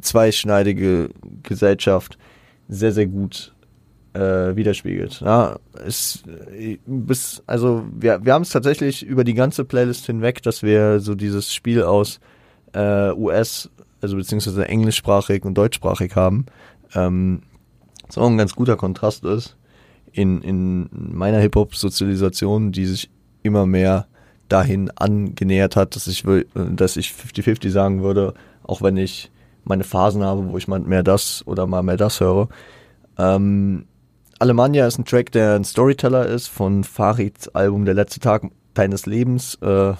zweischneidige 0.00 1.10
Gesellschaft 1.42 2.16
sehr, 2.68 2.92
sehr 2.92 3.06
gut 3.06 3.54
äh, 4.14 4.54
widerspiegelt. 4.56 5.20
Ja, 5.20 5.58
es, 5.84 6.22
bis, 6.86 7.42
also 7.46 7.84
wir, 7.92 8.24
wir 8.24 8.34
haben 8.34 8.42
es 8.42 8.50
tatsächlich 8.50 9.04
über 9.04 9.24
die 9.24 9.34
ganze 9.34 9.64
Playlist 9.64 10.06
hinweg, 10.06 10.42
dass 10.42 10.62
wir 10.62 11.00
so 11.00 11.14
dieses 11.14 11.52
Spiel 11.52 11.82
aus 11.82 12.20
äh, 12.74 13.12
US, 13.12 13.70
also 14.00 14.16
beziehungsweise 14.16 14.66
englischsprachig 14.68 15.44
und 15.44 15.56
deutschsprachig 15.56 16.14
haben. 16.16 16.46
Ähm, 16.94 17.42
was 18.06 18.18
auch 18.18 18.28
ein 18.28 18.38
ganz 18.38 18.54
guter 18.54 18.76
Kontrast 18.76 19.24
ist 19.24 19.56
in, 20.12 20.42
in 20.42 20.88
meiner 20.92 21.38
Hip-Hop-Sozialisation, 21.38 22.72
die 22.72 22.86
sich 22.86 23.10
immer 23.42 23.66
mehr 23.66 24.06
dahin 24.48 24.90
angenähert 24.90 25.76
hat, 25.76 25.96
dass 25.96 26.06
ich 26.06 26.24
dass 26.54 26.96
ich 26.96 27.08
50-50 27.08 27.70
sagen 27.70 28.02
würde, 28.02 28.34
auch 28.62 28.82
wenn 28.82 28.98
ich 28.98 29.30
meine 29.64 29.84
Phasen 29.84 30.22
habe, 30.22 30.50
wo 30.50 30.58
ich 30.58 30.68
mal 30.68 30.80
mehr 30.80 31.02
das 31.02 31.42
oder 31.46 31.66
mal 31.66 31.82
mehr 31.82 31.96
das 31.96 32.20
höre. 32.20 32.48
Ähm, 33.18 33.86
Alemannia 34.42 34.88
ist 34.88 34.98
ein 34.98 35.04
Track, 35.04 35.30
der 35.30 35.54
ein 35.54 35.62
Storyteller 35.62 36.26
ist 36.26 36.48
von 36.48 36.82
Farids 36.82 37.46
Album 37.50 37.84
Der 37.84 37.94
letzte 37.94 38.18
Tag 38.18 38.42
deines 38.74 39.06
Lebens. 39.06 39.54
Äh, 39.62 39.92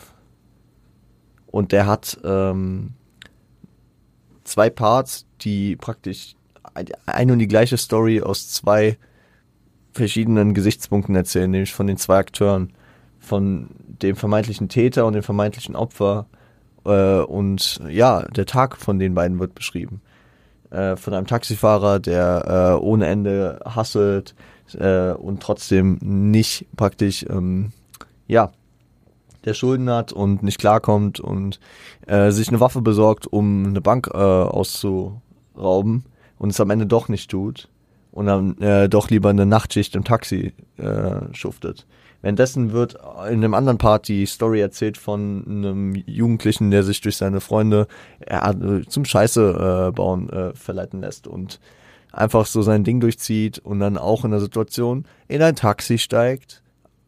und 1.46 1.70
der 1.70 1.86
hat 1.86 2.18
ähm, 2.24 2.94
zwei 4.42 4.68
Parts, 4.68 5.26
die 5.42 5.76
praktisch 5.76 6.34
eine 7.06 7.34
und 7.34 7.38
die 7.38 7.46
gleiche 7.46 7.76
Story 7.76 8.20
aus 8.20 8.50
zwei 8.50 8.98
verschiedenen 9.92 10.54
Gesichtspunkten 10.54 11.14
erzählen, 11.14 11.48
nämlich 11.48 11.72
von 11.72 11.86
den 11.86 11.96
zwei 11.96 12.16
Akteuren, 12.16 12.72
von 13.20 13.68
dem 13.86 14.16
vermeintlichen 14.16 14.68
Täter 14.68 15.06
und 15.06 15.12
dem 15.12 15.22
vermeintlichen 15.22 15.76
Opfer. 15.76 16.26
Äh, 16.84 17.20
und 17.20 17.80
ja, 17.88 18.22
der 18.22 18.46
Tag 18.46 18.76
von 18.76 18.98
den 18.98 19.14
beiden 19.14 19.38
wird 19.38 19.54
beschrieben. 19.54 20.02
Äh, 20.72 20.96
von 20.96 21.12
einem 21.12 21.26
Taxifahrer, 21.26 22.00
der 22.00 22.78
äh, 22.80 22.82
ohne 22.82 23.06
Ende 23.06 23.60
hasselt 23.62 24.34
äh, 24.72 25.10
und 25.10 25.42
trotzdem 25.42 25.98
nicht 26.00 26.66
praktisch, 26.76 27.26
ähm, 27.28 27.72
ja, 28.26 28.52
der 29.44 29.52
Schulden 29.52 29.90
hat 29.90 30.12
und 30.12 30.42
nicht 30.42 30.58
klarkommt 30.58 31.20
und 31.20 31.60
äh, 32.06 32.30
sich 32.30 32.48
eine 32.48 32.60
Waffe 32.60 32.80
besorgt, 32.80 33.26
um 33.26 33.66
eine 33.66 33.82
Bank 33.82 34.08
äh, 34.14 34.16
auszurauben 34.16 36.06
und 36.38 36.50
es 36.50 36.60
am 36.60 36.70
Ende 36.70 36.86
doch 36.86 37.08
nicht 37.08 37.30
tut 37.30 37.68
und 38.10 38.24
dann 38.24 38.56
äh, 38.62 38.88
doch 38.88 39.10
lieber 39.10 39.28
eine 39.28 39.44
Nachtschicht 39.44 39.94
im 39.94 40.04
Taxi 40.04 40.54
äh, 40.78 41.34
schuftet. 41.34 41.86
Währenddessen 42.22 42.72
wird 42.72 42.96
in 43.28 43.40
dem 43.40 43.52
anderen 43.52 43.78
Part 43.78 44.06
die 44.06 44.26
Story 44.26 44.60
erzählt 44.60 44.96
von 44.96 45.44
einem 45.46 45.94
Jugendlichen, 46.06 46.70
der 46.70 46.84
sich 46.84 47.00
durch 47.00 47.16
seine 47.16 47.40
Freunde 47.40 47.88
äh, 48.20 48.82
zum 48.88 49.04
Scheiße 49.04 49.88
äh, 49.88 49.92
bauen 49.92 50.30
äh, 50.30 50.54
verleiten 50.54 51.00
lässt 51.00 51.26
und 51.26 51.60
einfach 52.12 52.46
so 52.46 52.62
sein 52.62 52.84
Ding 52.84 53.00
durchzieht 53.00 53.58
und 53.58 53.80
dann 53.80 53.98
auch 53.98 54.24
in 54.24 54.30
der 54.30 54.40
Situation 54.40 55.04
in 55.26 55.42
ein 55.42 55.56
Taxi 55.56 55.98
steigt, 55.98 56.62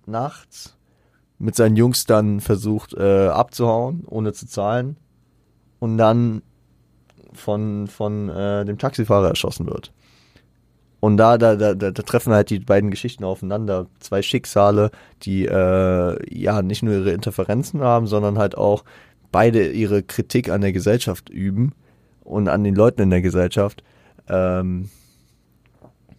nachts, 0.05 0.77
mit 1.39 1.55
seinen 1.55 1.77
Jungs 1.77 2.07
dann 2.07 2.41
versucht 2.41 2.95
äh, 2.95 3.29
abzuhauen, 3.29 4.05
ohne 4.07 4.33
zu 4.33 4.49
zahlen 4.49 4.97
und 5.79 5.97
dann 5.97 6.43
von, 7.33 7.87
von 7.87 8.29
äh, 8.31 8.65
dem 8.65 8.79
Taxifahrer 8.79 9.29
erschossen 9.29 9.67
wird. 9.67 9.93
Und 11.05 11.19
da, 11.19 11.37
da, 11.37 11.55
da, 11.55 11.75
da 11.75 11.91
treffen 11.91 12.33
halt 12.33 12.49
die 12.49 12.61
beiden 12.61 12.91
Geschichten 12.91 13.25
aufeinander. 13.25 13.89
Zwei 14.01 14.23
Schicksale, 14.23 14.91
die 15.21 15.45
äh, 15.45 16.35
ja 16.35 16.63
nicht 16.63 16.83
nur 16.83 16.95
ihre 16.95 17.11
Interferenzen 17.11 17.83
haben, 17.83 18.07
sondern 18.07 18.39
halt 18.39 18.57
auch 18.57 18.85
beide 19.31 19.71
ihre 19.71 20.03
Kritik 20.03 20.49
an 20.49 20.63
der 20.63 20.73
Gesellschaft 20.73 21.29
üben 21.29 21.75
und 22.23 22.49
an 22.49 22.65
den 22.65 22.75
Leuten 22.75 23.03
in 23.03 23.11
der 23.11 23.21
Gesellschaft. 23.21 23.85
Ähm, 24.31 24.89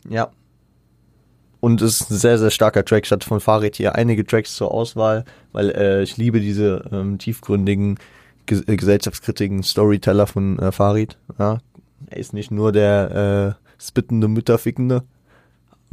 ja. 0.08 0.30
Und 1.62 1.82
es 1.82 2.02
ist 2.02 2.12
ein 2.12 2.18
sehr, 2.18 2.38
sehr 2.38 2.52
starker 2.52 2.86
Track. 2.86 3.06
Ich 3.06 3.12
hatte 3.12 3.28
von 3.28 3.40
Farid 3.40 3.78
hier 3.78 3.96
einige 3.96 4.24
Tracks 4.24 4.54
zur 4.54 4.72
Auswahl, 4.72 5.26
weil 5.52 5.72
äh, 5.72 6.04
ich 6.04 6.16
liebe 6.18 6.40
diese 6.40 6.88
ähm, 6.92 7.18
tiefgründigen, 7.18 7.98
ges 8.46 8.62
äh, 8.68 8.76
gesellschaftskritiken 8.76 9.64
Storyteller 9.64 10.28
von 10.28 10.60
äh, 10.60 10.72
Farid. 10.72 11.18
Ja. 11.40 11.58
Er 12.06 12.18
ist 12.18 12.34
nicht 12.34 12.52
nur 12.52 12.72
der 12.72 13.58
spittende 13.78 14.28
Mütterfickende, 14.28 15.04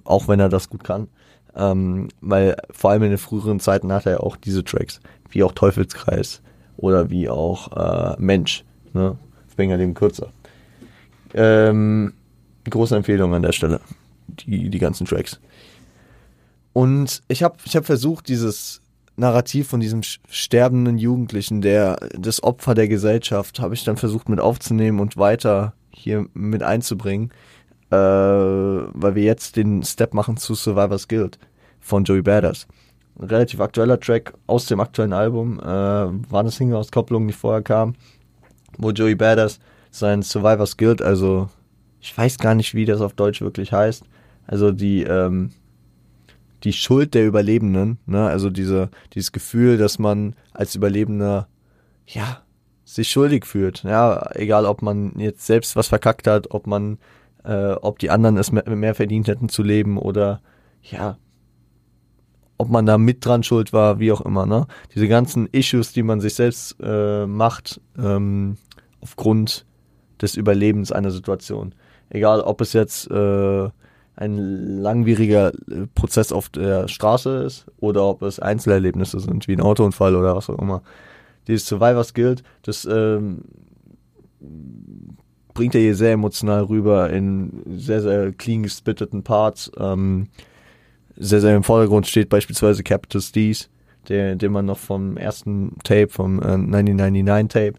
auch 0.04 0.28
wenn 0.28 0.40
er 0.40 0.48
das 0.48 0.68
gut 0.68 0.84
kann. 0.84 1.08
Ähm, 1.54 2.08
weil 2.20 2.56
vor 2.70 2.90
allem 2.90 3.02
in 3.02 3.10
den 3.10 3.18
früheren 3.18 3.60
Zeiten 3.60 3.92
hatte 3.92 4.10
er 4.10 4.22
auch 4.22 4.36
diese 4.36 4.64
Tracks, 4.64 5.00
wie 5.30 5.42
auch 5.42 5.52
Teufelskreis 5.52 6.40
oder 6.76 7.10
wie 7.10 7.28
auch 7.28 7.72
äh, 7.76 8.16
Mensch, 8.18 8.64
ne? 8.94 9.18
Benjamin 9.54 9.92
Kürzer. 9.92 10.32
Ähm, 11.34 12.14
große 12.68 12.96
Empfehlung 12.96 13.34
an 13.34 13.42
der 13.42 13.52
Stelle, 13.52 13.80
die, 14.28 14.70
die 14.70 14.78
ganzen 14.78 15.06
Tracks. 15.06 15.40
Und 16.72 17.22
ich 17.28 17.42
habe 17.42 17.56
ich 17.64 17.76
hab 17.76 17.84
versucht, 17.84 18.28
dieses 18.28 18.80
Narrativ 19.16 19.68
von 19.68 19.80
diesem 19.80 20.00
sterbenden 20.02 20.96
Jugendlichen, 20.96 21.60
der 21.60 21.96
das 22.18 22.42
Opfer 22.42 22.74
der 22.74 22.88
Gesellschaft, 22.88 23.60
habe 23.60 23.74
ich 23.74 23.84
dann 23.84 23.98
versucht 23.98 24.28
mit 24.28 24.40
aufzunehmen 24.40 25.00
und 25.00 25.18
weiter 25.18 25.74
hier 25.90 26.26
mit 26.32 26.62
einzubringen 26.62 27.30
äh, 27.92 27.94
weil 27.94 29.14
wir 29.14 29.22
jetzt 29.22 29.56
den 29.56 29.82
Step 29.82 30.14
machen 30.14 30.38
zu 30.38 30.54
Survivor's 30.54 31.08
Guild 31.08 31.38
von 31.80 32.04
Joey 32.04 32.22
Badass. 32.22 32.66
Ein 33.18 33.26
relativ 33.26 33.60
aktueller 33.60 34.00
Track 34.00 34.32
aus 34.46 34.64
dem 34.64 34.80
aktuellen 34.80 35.12
Album, 35.12 35.60
äh, 35.60 35.64
war 35.64 36.40
eine 36.40 36.50
Single-Auskopplung, 36.50 37.26
die 37.26 37.34
vorher 37.34 37.60
kam, 37.62 37.94
wo 38.78 38.90
Joey 38.90 39.14
Badass 39.14 39.60
sein 39.90 40.22
Survivor's 40.22 40.78
Guild, 40.78 41.02
also 41.02 41.50
ich 42.00 42.16
weiß 42.16 42.38
gar 42.38 42.54
nicht, 42.54 42.74
wie 42.74 42.86
das 42.86 43.02
auf 43.02 43.12
Deutsch 43.12 43.42
wirklich 43.42 43.72
heißt, 43.72 44.04
also 44.46 44.72
die, 44.72 45.02
ähm, 45.02 45.50
die 46.64 46.72
Schuld 46.72 47.12
der 47.12 47.26
Überlebenden, 47.26 47.98
ne? 48.06 48.26
also 48.26 48.48
diese, 48.48 48.88
dieses 49.12 49.32
Gefühl, 49.32 49.76
dass 49.76 49.98
man 49.98 50.34
als 50.54 50.74
Überlebender, 50.74 51.46
ja, 52.06 52.40
sich 52.86 53.10
schuldig 53.10 53.44
fühlt, 53.44 53.82
ja, 53.84 54.30
egal 54.34 54.64
ob 54.64 54.80
man 54.80 55.12
jetzt 55.18 55.46
selbst 55.46 55.76
was 55.76 55.88
verkackt 55.88 56.26
hat, 56.26 56.50
ob 56.52 56.66
man 56.66 56.98
äh, 57.44 57.72
ob 57.72 57.98
die 57.98 58.10
anderen 58.10 58.36
es 58.36 58.52
mehr, 58.52 58.68
mehr 58.68 58.94
verdient 58.94 59.28
hätten 59.28 59.48
zu 59.48 59.62
leben 59.62 59.98
oder 59.98 60.40
ja, 60.82 61.16
ob 62.58 62.68
man 62.68 62.86
da 62.86 62.98
mit 62.98 63.24
dran 63.24 63.42
schuld 63.42 63.72
war, 63.72 63.98
wie 63.98 64.12
auch 64.12 64.20
immer, 64.20 64.46
ne? 64.46 64.66
Diese 64.94 65.08
ganzen 65.08 65.46
Issues, 65.48 65.92
die 65.92 66.02
man 66.02 66.20
sich 66.20 66.34
selbst 66.34 66.76
äh, 66.80 67.26
macht, 67.26 67.80
ähm, 67.98 68.56
aufgrund 69.00 69.66
des 70.20 70.36
Überlebens 70.36 70.92
einer 70.92 71.10
Situation. 71.10 71.74
Egal, 72.10 72.40
ob 72.40 72.60
es 72.60 72.72
jetzt 72.72 73.10
äh, 73.10 73.68
ein 74.14 74.36
langwieriger 74.78 75.52
äh, 75.52 75.86
Prozess 75.94 76.32
auf 76.32 76.48
der 76.50 76.86
Straße 76.86 77.42
ist 77.44 77.66
oder 77.78 78.04
ob 78.04 78.22
es 78.22 78.38
Einzelerlebnisse 78.38 79.18
sind, 79.18 79.48
wie 79.48 79.54
ein 79.54 79.60
Autounfall 79.60 80.14
oder 80.14 80.36
was 80.36 80.48
auch 80.48 80.58
immer. 80.58 80.82
Dieses 81.48 81.66
Survivors 81.66 82.14
Guild, 82.14 82.44
das 82.62 82.84
ähm, 82.84 83.42
bringt 85.54 85.74
er 85.74 85.80
hier 85.80 85.94
sehr 85.94 86.12
emotional 86.12 86.64
rüber 86.64 87.10
in 87.10 87.62
sehr, 87.76 88.00
sehr 88.00 88.32
clean 88.32 88.62
gespitteten 88.62 89.22
Parts. 89.22 89.70
Ähm, 89.78 90.28
sehr, 91.16 91.40
sehr 91.40 91.56
im 91.56 91.62
Vordergrund 91.62 92.06
steht 92.06 92.28
beispielsweise 92.28 92.82
Capital 92.82 93.20
Steez, 93.20 93.68
der, 94.08 94.34
den 94.36 94.52
man 94.52 94.66
noch 94.66 94.78
vom 94.78 95.16
ersten 95.16 95.76
Tape, 95.84 96.08
vom 96.08 96.40
äh, 96.40 96.54
1999 96.54 97.48
Tape 97.48 97.78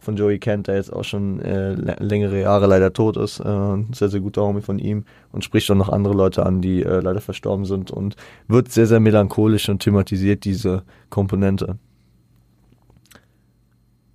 von 0.00 0.16
Joey 0.16 0.38
kennt, 0.38 0.68
der 0.68 0.76
jetzt 0.76 0.92
auch 0.92 1.04
schon 1.04 1.40
äh, 1.40 1.72
längere 1.72 2.40
Jahre 2.40 2.66
leider 2.66 2.92
tot 2.92 3.16
ist. 3.16 3.40
Äh, 3.40 3.84
sehr, 3.92 4.08
sehr 4.08 4.20
guter 4.20 4.42
Homie 4.42 4.62
von 4.62 4.78
ihm 4.78 5.04
und 5.32 5.44
spricht 5.44 5.70
auch 5.70 5.74
noch 5.74 5.88
andere 5.88 6.14
Leute 6.14 6.46
an, 6.46 6.60
die 6.60 6.82
äh, 6.82 7.00
leider 7.00 7.20
verstorben 7.20 7.64
sind 7.64 7.90
und 7.90 8.16
wird 8.46 8.70
sehr, 8.70 8.86
sehr 8.86 9.00
melancholisch 9.00 9.68
und 9.68 9.82
thematisiert 9.82 10.44
diese 10.44 10.84
Komponente. 11.10 11.78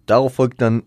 Darauf 0.05 0.33
folgt 0.33 0.61
dann 0.61 0.83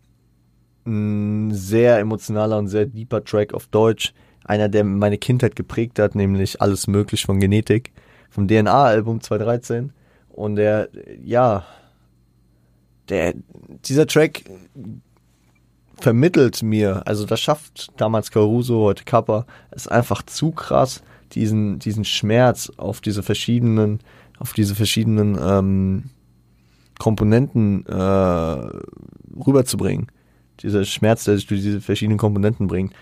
ein 0.87 1.53
sehr 1.53 1.99
emotionaler 1.99 2.59
und 2.59 2.69
sehr 2.69 2.87
deeper 2.87 3.25
Track 3.25 3.55
auf 3.55 3.67
Deutsch. 3.67 4.13
Einer, 4.45 4.69
der 4.69 4.85
meine 4.85 5.19
Kindheit 5.19 5.57
geprägt 5.57 5.99
hat, 5.99 6.15
nämlich 6.15 6.63
Alles 6.63 6.87
möglich 6.87 7.25
von 7.25 7.41
Genetik, 7.41 7.93
vom 8.31 8.47
DNA-Album 8.47 9.21
2013. 9.21 9.93
Und 10.29 10.57
der, 10.57 10.89
ja, 11.25 11.65
der, 13.09 13.35
dieser 13.85 14.07
Track 14.07 14.45
vermittelt 15.99 16.63
mir, 16.63 17.07
also 17.07 17.25
das 17.25 17.41
schafft 17.41 17.93
damals 17.97 18.31
Caruso, 18.31 18.83
heute 18.83 19.05
Kappa, 19.05 19.47
ist 19.75 19.91
einfach 19.91 20.23
zu 20.23 20.51
krass, 20.51 21.03
diesen, 21.33 21.79
diesen 21.79 22.05
Schmerz 22.05 22.71
auf 22.77 23.01
diese 23.01 23.23
verschiedenen, 23.23 24.01
auf 24.39 24.53
diese 24.53 24.75
verschiedenen 24.75 25.39
ähm, 25.41 26.11
Komponenten 26.99 27.85
äh, 27.87 27.93
rüberzubringen. 29.47 30.09
Dieser 30.63 30.85
Schmerz, 30.85 31.25
der 31.25 31.37
sich 31.37 31.47
durch 31.47 31.63
diese 31.63 31.81
verschiedenen 31.81 32.19
Komponenten 32.19 32.67
bringt. 32.67 32.93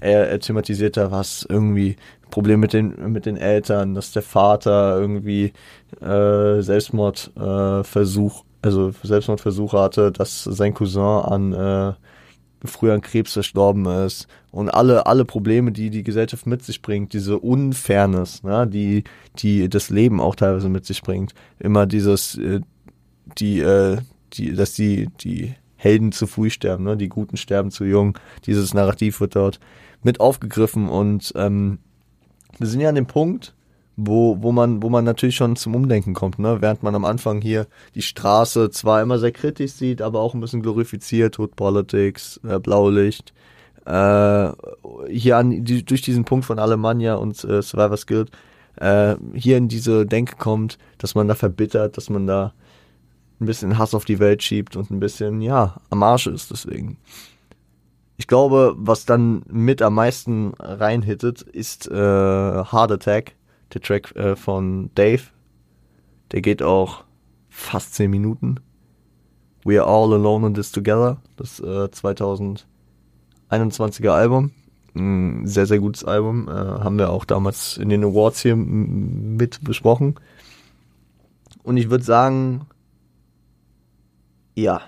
Er, 0.00 0.30
er 0.30 0.40
thematisiert 0.40 0.96
da 0.96 1.10
was, 1.10 1.46
irgendwie 1.48 1.96
Probleme 2.30 2.58
mit 2.58 2.72
den, 2.72 3.12
mit 3.12 3.26
den 3.26 3.36
Eltern, 3.36 3.94
dass 3.94 4.12
der 4.12 4.22
Vater 4.22 4.98
irgendwie 4.98 5.52
äh, 6.00 6.62
Selbstmordversuch, 6.62 8.40
äh, 8.40 8.44
also 8.62 8.92
Selbstmordversuche 9.02 9.78
hatte, 9.78 10.12
dass 10.12 10.44
sein 10.44 10.74
Cousin 10.74 11.02
an 11.02 11.52
äh, 11.52 11.92
früher 12.64 12.94
an 12.94 13.00
Krebs 13.00 13.32
verstorben 13.32 13.86
ist 13.86 14.26
und 14.50 14.68
alle 14.68 15.06
alle 15.06 15.24
Probleme, 15.24 15.72
die 15.72 15.90
die 15.90 16.02
Gesellschaft 16.02 16.46
mit 16.46 16.62
sich 16.62 16.82
bringt, 16.82 17.12
diese 17.12 17.38
Unfairness, 17.38 18.42
ne, 18.42 18.66
die 18.66 19.04
die 19.38 19.68
das 19.68 19.90
Leben 19.90 20.20
auch 20.20 20.34
teilweise 20.34 20.68
mit 20.68 20.84
sich 20.84 21.02
bringt, 21.02 21.34
immer 21.58 21.86
dieses 21.86 22.36
äh, 22.36 22.60
die 23.38 23.60
äh, 23.60 23.98
die 24.34 24.54
dass 24.54 24.74
die 24.74 25.08
die 25.20 25.54
Helden 25.80 26.12
zu 26.12 26.26
früh 26.26 26.50
sterben, 26.50 26.84
ne, 26.84 26.96
die 26.96 27.08
Guten 27.08 27.36
sterben 27.36 27.70
zu 27.70 27.84
jung, 27.84 28.18
dieses 28.46 28.74
Narrativ 28.74 29.20
wird 29.20 29.34
dort 29.34 29.60
mit 30.02 30.20
aufgegriffen 30.20 30.88
und 30.88 31.32
ähm, 31.36 31.78
wir 32.58 32.66
sind 32.66 32.80
ja 32.80 32.90
an 32.90 32.94
dem 32.94 33.06
Punkt, 33.06 33.54
wo, 33.96 34.38
wo 34.40 34.52
man, 34.52 34.82
wo 34.82 34.90
man 34.90 35.04
natürlich 35.04 35.36
schon 35.36 35.56
zum 35.56 35.74
Umdenken 35.74 36.14
kommt, 36.14 36.38
ne? 36.38 36.58
Während 36.60 36.82
man 36.82 36.94
am 36.94 37.04
Anfang 37.04 37.40
hier 37.40 37.66
die 37.94 38.02
Straße 38.02 38.70
zwar 38.70 39.02
immer 39.02 39.18
sehr 39.18 39.32
kritisch 39.32 39.72
sieht, 39.72 40.02
aber 40.02 40.20
auch 40.20 40.34
ein 40.34 40.40
bisschen 40.40 40.62
glorifiziert, 40.62 41.38
Hood 41.38 41.56
Politics, 41.56 42.40
äh, 42.46 42.58
Blaulicht. 42.58 43.32
Äh, 43.86 44.50
hier 45.08 45.36
an 45.36 45.64
die, 45.64 45.84
durch 45.84 46.02
diesen 46.02 46.24
Punkt 46.24 46.44
von 46.44 46.58
Alemannia 46.58 47.14
und 47.14 47.42
äh, 47.44 47.62
Survivors 47.62 48.06
Guild 48.06 48.30
äh, 48.76 49.16
hier 49.34 49.56
in 49.56 49.68
diese 49.68 50.06
Denke 50.06 50.36
kommt, 50.36 50.78
dass 50.98 51.14
man 51.14 51.28
da 51.28 51.34
verbittert, 51.34 51.96
dass 51.96 52.10
man 52.10 52.26
da 52.26 52.52
ein 53.40 53.46
bisschen 53.46 53.78
Hass 53.78 53.94
auf 53.94 54.04
die 54.04 54.18
Welt 54.18 54.42
schiebt 54.42 54.76
und 54.76 54.90
ein 54.90 55.00
bisschen, 55.00 55.40
ja, 55.40 55.76
am 55.90 56.02
Arsch 56.02 56.26
ist 56.26 56.50
deswegen. 56.50 56.98
Ich 58.16 58.26
glaube, 58.26 58.74
was 58.76 59.06
dann 59.06 59.42
mit 59.48 59.80
am 59.80 59.94
meisten 59.94 60.52
reinhittet, 60.58 61.40
ist 61.40 61.88
äh, 61.88 61.94
Hard 61.94 62.92
Attack 62.92 63.36
der 63.72 63.80
Track 63.80 64.14
äh, 64.16 64.36
von 64.36 64.90
Dave, 64.94 65.22
der 66.32 66.42
geht 66.42 66.62
auch 66.62 67.04
fast 67.48 67.94
10 67.94 68.10
Minuten. 68.10 68.56
We 69.64 69.82
Are 69.82 69.90
All 69.90 70.12
Alone 70.14 70.48
in 70.48 70.54
This 70.54 70.72
Together, 70.72 71.18
das 71.36 71.60
äh, 71.60 71.88
2021er 71.88 74.10
Album. 74.10 74.50
Ein 74.94 75.46
sehr, 75.46 75.66
sehr 75.66 75.78
gutes 75.78 76.04
Album. 76.04 76.48
Äh, 76.48 76.52
haben 76.52 76.98
wir 76.98 77.10
auch 77.10 77.24
damals 77.24 77.76
in 77.76 77.90
den 77.90 78.02
Awards 78.04 78.42
hier 78.42 78.56
mit 78.56 79.62
besprochen. 79.62 80.16
Und 81.62 81.76
ich 81.76 81.90
würde 81.90 82.04
sagen, 82.04 82.66
ja, 84.54 84.80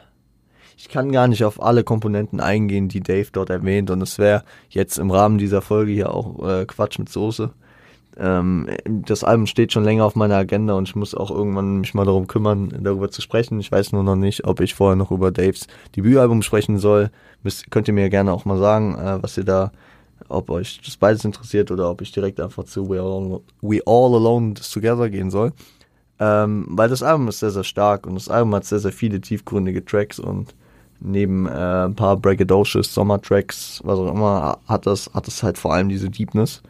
ich 0.77 0.89
kann 0.89 1.13
gar 1.13 1.29
nicht 1.29 1.45
auf 1.45 1.63
alle 1.63 1.85
Komponenten 1.85 2.41
eingehen, 2.41 2.89
die 2.89 3.01
Dave 3.01 3.29
dort 3.31 3.51
erwähnt. 3.51 3.91
Und 3.91 4.03
es 4.03 4.19
wäre 4.19 4.43
jetzt 4.69 4.99
im 4.99 5.11
Rahmen 5.11 5.39
dieser 5.39 5.63
Folge 5.63 5.93
hier 5.93 6.13
auch 6.13 6.49
äh, 6.49 6.67
Quatsch 6.67 6.99
mit 6.99 7.09
Soße 7.09 7.53
ähm, 8.17 8.69
das 8.85 9.25
Album 9.25 9.47
steht 9.47 9.73
schon 9.73 9.85
länger 9.85 10.05
auf 10.05 10.17
meiner 10.17 10.37
Agenda 10.37 10.75
und 10.75 10.89
ich 10.89 10.95
muss 10.95 11.15
auch 11.15 11.31
irgendwann 11.31 11.81
mich 11.81 11.95
mal 11.95 12.05
darum 12.05 12.27
kümmern, 12.27 12.73
darüber 12.83 13.11
zu 13.11 13.23
sprechen. 13.23 13.59
Ich 13.61 13.73
weiß 13.73 13.93
nur 13.93 14.03
noch 14.03 14.17
nicht, 14.17 14.45
ob 14.45 14.61
ich 14.61 14.75
vorher 14.75 14.97
noch 14.97 15.11
über 15.11 15.31
Daves 15.31 15.67
Debütalbum 15.97 16.43
sprechen 16.43 16.79
soll. 16.79 17.11
Müsst, 17.43 17.71
könnt 17.71 17.89
ihr 17.89 17.95
mir 17.95 18.11
gerne 18.11 18.33
auch 18.33 18.45
mal 18.45 18.59
sagen, 18.59 18.97
äh, 18.99 19.23
was 19.23 19.39
ihr 19.39 19.45
da, 19.45 19.73
ob 20.29 20.51
euch 20.51 20.81
das 20.85 20.97
beides 20.97 21.25
interessiert 21.25 21.71
oder 21.71 21.91
ob 21.91 22.01
ich 22.03 22.13
direkt 22.13 22.41
einfach 22.41 22.65
zu 22.65 22.89
We 22.89 23.01
All, 23.01 23.41
We 23.63 23.81
All 23.87 24.15
Alone 24.15 24.55
Together 24.55 25.09
gehen 25.09 25.31
soll. 25.31 25.53
Ähm, 26.19 26.67
weil 26.69 26.89
das 26.89 27.03
Album 27.03 27.29
ist 27.29 27.41
sehr, 27.41 27.51
sehr 27.51 27.65
stark 27.65 28.07
und 28.07 28.15
das 28.15 28.29
Album 28.29 28.55
hat 28.55 28.65
sehr, 28.65 28.79
sehr 28.79 28.93
viele 28.93 29.21
tiefgründige 29.21 29.85
Tracks 29.85 30.19
und 30.19 30.55
neben 31.01 31.47
äh, 31.47 31.51
ein 31.87 31.97
paar 31.97 32.17
Braggadocious 32.17 32.95
Sommertracks, 32.95 33.81
was 33.85 33.99
auch 33.99 34.13
immer, 34.13 34.59
hat 34.69 34.87
das, 34.87 35.11
hat 35.15 35.27
das 35.27 35.43
halt 35.43 35.59
vor 35.59 35.75
allem 35.75 35.89
diese 35.89 36.11
Deepness 36.11 36.63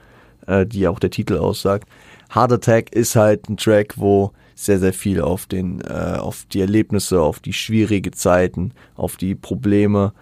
äh, 0.47 0.66
die 0.66 0.88
auch 0.88 0.99
der 0.99 1.11
Titel 1.11 1.37
aussagt. 1.37 1.88
Hard 2.31 2.53
Attack 2.53 2.93
ist 2.93 3.16
halt 3.16 3.49
ein 3.49 3.57
Track, 3.57 3.95
wo 3.97 4.33
sehr, 4.55 4.79
sehr 4.79 4.93
viel 4.93 5.21
auf 5.21 5.47
den, 5.47 5.81
äh, 5.83 6.16
auf 6.19 6.47
die 6.53 6.61
Erlebnisse, 6.61 7.21
auf 7.21 7.40
die 7.40 7.53
schwierige 7.53 8.11
Zeiten, 8.11 8.73
auf 8.97 9.16
die 9.16 9.35
Probleme 9.35 10.12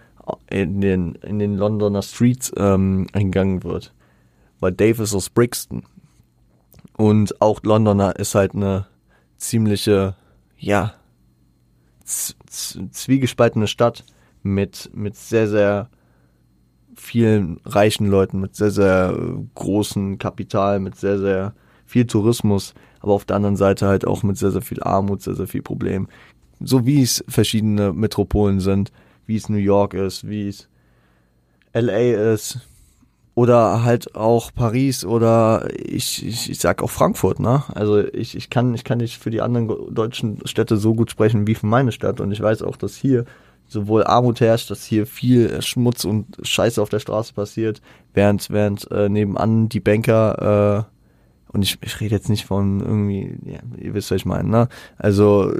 in 0.48 0.80
den, 0.80 1.14
in 1.16 1.38
den 1.38 1.56
Londoner 1.56 2.02
Streets 2.02 2.52
ähm, 2.56 3.06
eingegangen 3.12 3.64
wird. 3.64 3.92
Weil 4.60 4.72
Dave 4.72 5.02
ist 5.02 5.14
aus 5.14 5.30
Brixton. 5.30 5.82
Und 6.96 7.40
auch 7.40 7.62
Londoner 7.62 8.16
ist 8.16 8.34
halt 8.34 8.54
eine 8.54 8.86
ziemliche, 9.40 10.14
ja, 10.58 10.94
zwiegespaltene 12.04 13.66
Stadt 13.66 14.04
mit, 14.42 14.90
mit 14.94 15.16
sehr, 15.16 15.48
sehr 15.48 15.88
vielen 16.94 17.60
reichen 17.64 18.06
Leuten, 18.06 18.40
mit 18.40 18.54
sehr, 18.54 18.70
sehr 18.70 19.16
großem 19.54 20.18
Kapital, 20.18 20.80
mit 20.80 20.96
sehr, 20.96 21.18
sehr 21.18 21.54
viel 21.86 22.06
Tourismus, 22.06 22.74
aber 23.00 23.12
auf 23.14 23.24
der 23.24 23.36
anderen 23.36 23.56
Seite 23.56 23.86
halt 23.86 24.06
auch 24.06 24.22
mit 24.22 24.36
sehr, 24.36 24.50
sehr 24.50 24.62
viel 24.62 24.82
Armut, 24.82 25.22
sehr, 25.22 25.34
sehr 25.34 25.48
viel 25.48 25.62
Problem. 25.62 26.08
So 26.60 26.84
wie 26.84 27.02
es 27.02 27.24
verschiedene 27.26 27.92
Metropolen 27.92 28.60
sind, 28.60 28.92
wie 29.26 29.36
es 29.36 29.48
New 29.48 29.56
York 29.56 29.94
ist, 29.94 30.28
wie 30.28 30.48
es 30.48 30.68
LA 31.72 32.32
ist, 32.32 32.60
oder 33.40 33.84
halt 33.84 34.14
auch 34.16 34.52
Paris 34.54 35.02
oder 35.02 35.66
ich, 35.74 36.26
ich, 36.26 36.50
ich 36.50 36.58
sag 36.58 36.82
auch 36.82 36.90
Frankfurt, 36.90 37.40
ne? 37.40 37.62
Also 37.74 37.98
ich, 37.98 38.36
ich 38.36 38.50
kann 38.50 38.74
ich 38.74 38.84
kann 38.84 38.98
nicht 38.98 39.16
für 39.16 39.30
die 39.30 39.40
anderen 39.40 39.94
deutschen 39.94 40.46
Städte 40.46 40.76
so 40.76 40.94
gut 40.94 41.10
sprechen 41.10 41.46
wie 41.46 41.54
für 41.54 41.64
meine 41.64 41.90
Stadt 41.90 42.20
und 42.20 42.32
ich 42.32 42.42
weiß 42.42 42.60
auch, 42.62 42.76
dass 42.76 42.96
hier 42.96 43.24
sowohl 43.66 44.04
Armut 44.04 44.40
herrscht, 44.40 44.70
dass 44.70 44.84
hier 44.84 45.06
viel 45.06 45.62
Schmutz 45.62 46.04
und 46.04 46.36
Scheiße 46.42 46.82
auf 46.82 46.90
der 46.90 46.98
Straße 46.98 47.32
passiert, 47.32 47.80
während, 48.12 48.50
während 48.50 48.90
äh, 48.90 49.08
nebenan 49.08 49.70
die 49.70 49.80
Banker, 49.80 50.86
äh, 50.86 50.96
und 51.52 51.62
ich, 51.62 51.78
ich 51.80 52.00
rede 52.00 52.14
jetzt 52.14 52.28
nicht 52.28 52.44
von 52.44 52.80
irgendwie, 52.80 53.36
ja, 53.44 53.58
ihr 53.76 53.94
wisst, 53.94 54.10
was 54.10 54.18
ich 54.18 54.24
meine, 54.26 54.48
ne? 54.48 54.68
Also, 54.98 55.52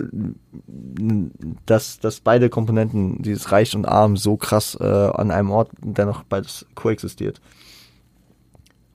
dass, 1.67 1.99
dass 1.99 2.21
beide 2.21 2.49
Komponenten, 2.49 3.23
dieses 3.23 3.51
Reich 3.51 3.75
und 3.75 3.87
Arm, 3.87 4.17
so 4.17 4.37
krass 4.37 4.77
äh, 4.81 4.85
an 4.85 5.33
einem 5.33 5.51
Ort 5.51 5.71
dennoch 5.81 6.23
beides 6.23 6.67
koexistiert. 6.77 7.41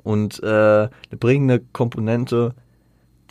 Und 0.05 0.41
äh, 0.43 0.45
eine 0.47 0.89
bringende 1.19 1.61
Komponente, 1.73 2.53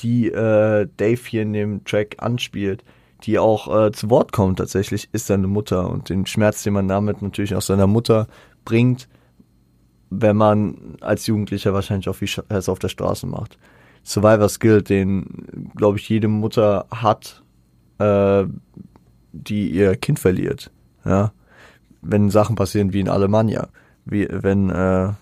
die 0.01 0.27
äh, 0.27 0.89
Dave 0.97 1.21
hier 1.25 1.43
in 1.43 1.53
dem 1.53 1.85
Track 1.85 2.17
anspielt, 2.19 2.83
die 3.23 3.39
auch 3.39 3.87
äh, 3.87 3.93
zu 3.93 4.11
Wort 4.11 4.33
kommt 4.33 4.59
tatsächlich, 4.59 5.09
ist 5.13 5.29
seine 5.29 5.47
Mutter 5.47 5.89
und 5.89 6.09
den 6.09 6.27
Schmerz, 6.27 6.65
den 6.65 6.73
man 6.73 6.89
damit 6.89 7.23
natürlich 7.23 7.55
aus 7.55 7.69
seiner 7.69 7.87
Mutter 7.87 8.27
bringt, 8.65 9.09
wenn 10.11 10.37
man 10.37 10.97
als 11.01 11.29
Jugendlicher 11.29 11.73
wahrscheinlich 11.73 12.09
auch 12.09 12.17
viel 12.17 12.27
Scheiß 12.27 12.69
auf 12.69 12.81
der 12.81 12.89
Straße 12.89 13.29
macht. 13.29 13.57
Survivor 14.03 14.49
Skill, 14.49 14.83
den, 14.83 15.71
glaube 15.77 15.99
ich, 15.99 16.09
jede 16.09 16.27
Mutter 16.27 16.87
hat, 16.91 17.45
äh, 18.01 18.47
die 19.33 19.71
ihr 19.71 19.95
Kind 19.95 20.19
verliert. 20.19 20.73
Ja, 21.05 21.33
wenn 22.03 22.31
Sachen 22.31 22.57
passieren 22.57 22.93
wie 22.93 23.01
in 23.01 23.09
Alemannia, 23.09 23.69
wie 24.05 24.27
wenn 24.29 24.71
äh, 24.71 25.13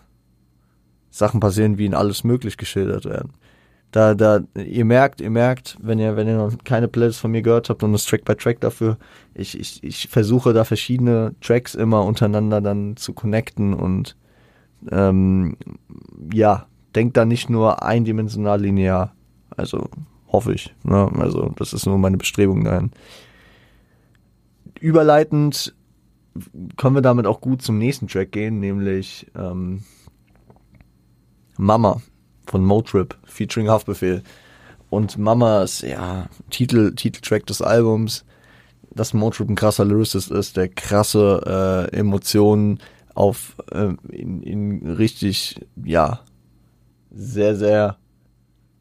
Sachen 1.12 1.38
passieren, 1.38 1.78
wie 1.78 1.86
in 1.86 1.94
alles 1.94 2.24
möglich 2.24 2.56
geschildert 2.56 3.04
werden 3.04 3.32
da, 3.92 4.14
da, 4.14 4.40
ihr 4.56 4.86
merkt, 4.86 5.20
ihr 5.20 5.30
merkt, 5.30 5.76
wenn 5.80 5.98
ihr, 5.98 6.16
wenn 6.16 6.26
ihr 6.26 6.38
noch 6.38 6.52
keine 6.64 6.88
Playlist 6.88 7.20
von 7.20 7.30
mir 7.30 7.42
gehört 7.42 7.68
habt 7.68 7.82
und 7.82 7.92
das 7.92 8.06
Track 8.06 8.24
by 8.24 8.34
Track 8.34 8.60
dafür, 8.60 8.96
ich, 9.34 9.58
ich, 9.58 9.84
ich 9.84 10.08
versuche 10.08 10.54
da 10.54 10.64
verschiedene 10.64 11.34
Tracks 11.42 11.74
immer 11.74 12.04
untereinander 12.04 12.62
dann 12.62 12.96
zu 12.96 13.12
connecten 13.12 13.74
und 13.74 14.16
ähm, 14.90 15.56
ja, 16.32 16.66
denkt 16.94 17.18
da 17.18 17.26
nicht 17.26 17.50
nur 17.50 17.82
eindimensional 17.82 18.60
linear. 18.60 19.14
Also 19.56 19.90
hoffe 20.26 20.54
ich. 20.54 20.74
Ne? 20.82 21.10
Also 21.18 21.52
das 21.56 21.74
ist 21.74 21.84
nur 21.84 21.98
meine 21.98 22.16
Bestrebung 22.16 22.64
dahin. 22.64 22.90
Überleitend 24.80 25.74
können 26.78 26.94
wir 26.94 27.02
damit 27.02 27.26
auch 27.26 27.42
gut 27.42 27.60
zum 27.60 27.76
nächsten 27.76 28.08
Track 28.08 28.32
gehen, 28.32 28.58
nämlich 28.58 29.30
ähm, 29.36 29.82
Mama 31.62 32.02
von 32.46 32.64
Motrip 32.64 33.16
featuring 33.24 33.68
Haftbefehl. 33.68 34.22
Und 34.90 35.16
Mamas, 35.16 35.80
ja, 35.80 36.28
Titel, 36.50 36.94
Titeltrack 36.94 37.46
des 37.46 37.62
Albums, 37.62 38.24
dass 38.90 39.14
Motrip 39.14 39.48
ein 39.48 39.54
krasser 39.54 39.86
Lyricist 39.86 40.30
ist, 40.30 40.56
der 40.56 40.68
krasse 40.68 41.88
äh, 41.92 41.96
Emotionen 41.96 42.78
auf 43.14 43.56
äh, 43.70 43.94
in, 44.10 44.42
in 44.42 44.86
richtig, 44.92 45.64
ja, 45.82 46.20
sehr, 47.10 47.56
sehr, 47.56 47.96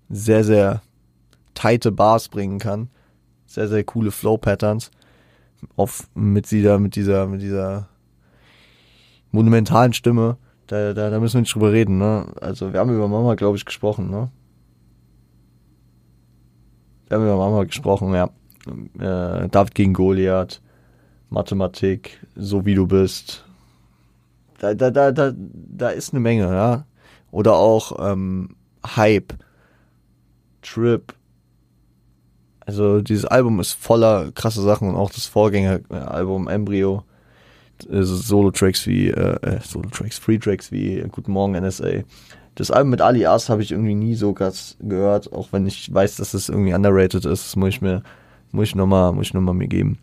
sehr, 0.09 0.43
sehr 0.43 0.81
tighte 1.53 1.91
Bars 1.91 2.27
bringen 2.27 2.59
kann. 2.59 2.89
Sehr, 3.45 3.67
sehr 3.67 3.83
coole 3.83 4.11
Flow-Patterns. 4.11 4.91
Auf, 5.75 6.09
mit 6.15 6.49
dieser, 6.49 6.79
mit 6.79 6.95
dieser, 6.95 7.27
mit 7.27 7.41
dieser 7.41 7.89
monumentalen 9.31 9.93
Stimme 9.93 10.37
da, 10.71 10.93
da, 10.93 11.10
da 11.10 11.19
müssen 11.19 11.36
wir 11.36 11.41
nicht 11.41 11.53
drüber 11.53 11.73
reden, 11.73 11.97
ne? 11.97 12.27
Also 12.39 12.71
wir 12.71 12.79
haben 12.79 12.95
über 12.95 13.10
Mama, 13.10 13.36
glaube 13.36 13.57
ich, 13.57 13.65
gesprochen, 13.65 14.10
ne? 14.10 14.31
Wir 17.07 17.17
haben 17.17 17.25
über 17.25 17.36
Mama 17.36 17.65
gesprochen, 17.65 18.13
ja. 18.13 18.29
äh, 18.99 19.49
David 19.49 19.75
gegen 19.75 19.93
Goliath, 19.93 20.62
Mathematik, 21.29 22.25
so 22.36 22.65
wie 22.65 22.75
du 22.75 22.88
bist. 22.88 23.43
Da, 24.60 24.73
da, 24.73 24.91
da, 24.91 25.12
da, 25.12 25.34
da 25.36 25.89
ist 25.89 26.13
eine 26.13 26.21
Menge, 26.21 26.43
ja. 26.43 26.86
Oder 27.31 27.55
auch 27.55 28.12
ähm, 28.12 28.55
Hype, 28.95 29.34
Trip. 30.62 31.13
Also 32.65 33.01
dieses 33.01 33.25
Album 33.25 33.60
ist 33.60 33.73
voller 33.73 34.31
krasse 34.31 34.62
Sachen 34.62 34.88
und 34.88 34.95
auch 34.95 35.12
das 35.12 35.25
Vorgängeralbum 35.25 36.47
Embryo. 36.47 37.03
Also 37.89 38.15
Solo-Tracks 38.15 38.87
wie, 38.87 39.09
äh, 39.09 39.35
äh, 39.41 39.59
Solo-Tracks, 39.61 40.17
Free-Tracks 40.17 40.71
wie 40.71 41.03
Guten 41.11 41.31
Morgen 41.31 41.53
NSA. 41.53 42.03
Das 42.55 42.71
Album 42.71 42.91
mit 42.91 43.01
Ali 43.01 43.25
As 43.25 43.49
habe 43.49 43.61
ich 43.61 43.71
irgendwie 43.71 43.95
nie 43.95 44.15
so 44.15 44.33
krass 44.33 44.77
gehört, 44.81 45.31
auch 45.31 45.49
wenn 45.51 45.65
ich 45.65 45.93
weiß, 45.93 46.17
dass 46.17 46.33
es 46.33 46.49
irgendwie 46.49 46.73
underrated 46.73 47.25
ist. 47.25 47.45
Das 47.45 47.55
muss 47.55 47.69
ich 47.69 47.81
mir, 47.81 48.03
muss 48.51 48.69
ich 48.69 48.75
nochmal, 48.75 49.13
muss 49.13 49.27
ich 49.27 49.33
nochmal 49.33 49.55
mir 49.55 49.67
geben. 49.67 49.99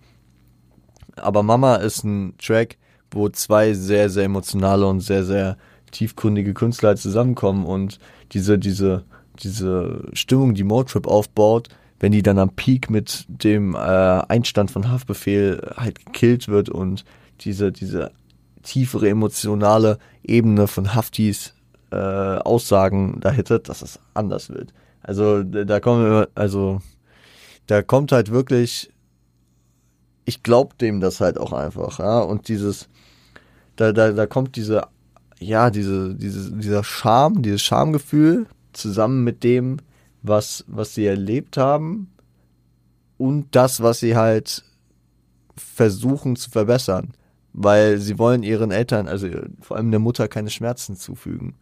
Aber 1.17 1.43
Mama 1.43 1.77
ist 1.77 2.05
ein 2.05 2.35
Track, 2.39 2.79
wo 3.11 3.29
zwei 3.29 3.75
sehr, 3.75 4.09
sehr 4.09 4.25
emotionale 4.25 4.87
und 4.87 5.01
sehr, 5.01 5.25
sehr 5.25 5.57
tiefgründige 5.91 6.55
Künstler 6.55 6.91
halt 6.91 6.99
zusammenkommen 6.99 7.65
und 7.65 7.99
diese, 8.33 8.59
diese, 8.59 9.05
diese 9.43 10.05
Stimmung, 10.13 10.55
die 10.55 10.65
Motrip 10.65 11.07
aufbaut, 11.07 11.69
wenn 12.01 12.13
die 12.13 12.23
dann 12.23 12.39
am 12.39 12.51
Peak 12.51 12.91
mit 12.91 13.25
dem 13.29 13.75
äh, 13.75 13.79
Einstand 13.79 14.71
von 14.71 14.91
Haftbefehl 14.91 15.73
halt 15.77 16.05
gekillt 16.05 16.49
wird 16.49 16.69
und 16.69 17.05
diese, 17.39 17.73
diese 17.73 18.13
tiefere 18.63 19.09
emotionale 19.09 19.99
Ebene 20.23 20.67
von 20.67 20.95
Haftis 20.95 21.55
äh, 21.91 21.97
Aussagen 21.97 23.19
da 23.21 23.31
hittet, 23.31 23.69
dass 23.69 23.83
es 23.83 23.99
anders 24.15 24.51
wird. 24.51 24.75
Also 25.03 25.43
da 25.43 25.81
kommen 25.81 26.27
also 26.35 26.81
da 27.69 27.83
kommt 27.83 28.13
halt 28.13 28.31
wirklich, 28.31 28.91
ich 30.25 30.43
glaub 30.43 30.77
dem 30.79 31.01
das 31.01 31.21
halt 31.21 31.39
auch 31.39 31.53
einfach, 31.53 31.99
ja, 31.99 32.21
und 32.21 32.49
dieses, 32.49 32.89
da, 33.77 33.93
da, 33.93 34.13
da 34.13 34.27
kommt 34.27 34.57
diese, 34.57 34.87
ja, 35.39 35.71
diese, 35.71 36.15
diese, 36.15 36.53
dieser 36.53 36.83
Charme, 36.83 37.43
dieses 37.43 37.63
Schamgefühl 37.63 38.47
zusammen 38.73 39.23
mit 39.23 39.45
dem, 39.45 39.79
was, 40.23 40.65
was 40.67 40.95
sie 40.95 41.07
erlebt 41.07 41.57
haben 41.57 42.11
und 43.19 43.55
das, 43.55 43.83
was 43.83 44.01
sie 44.01 44.17
halt 44.17 44.65
versuchen 45.57 46.37
zu 46.37 46.51
verbessern, 46.51 47.13
weil 47.61 47.99
sie 47.99 48.19
wollen 48.19 48.45
ihren 48.45 48.71
Eltern, 48.71 49.09
also 49.09 49.29
vor 49.61 49.77
allem 49.77 49.91
der 49.91 50.01
Mutter, 50.01 50.29
keine 50.29 50.51
Schmerzen 50.51 50.97
zufügen. 50.97 51.55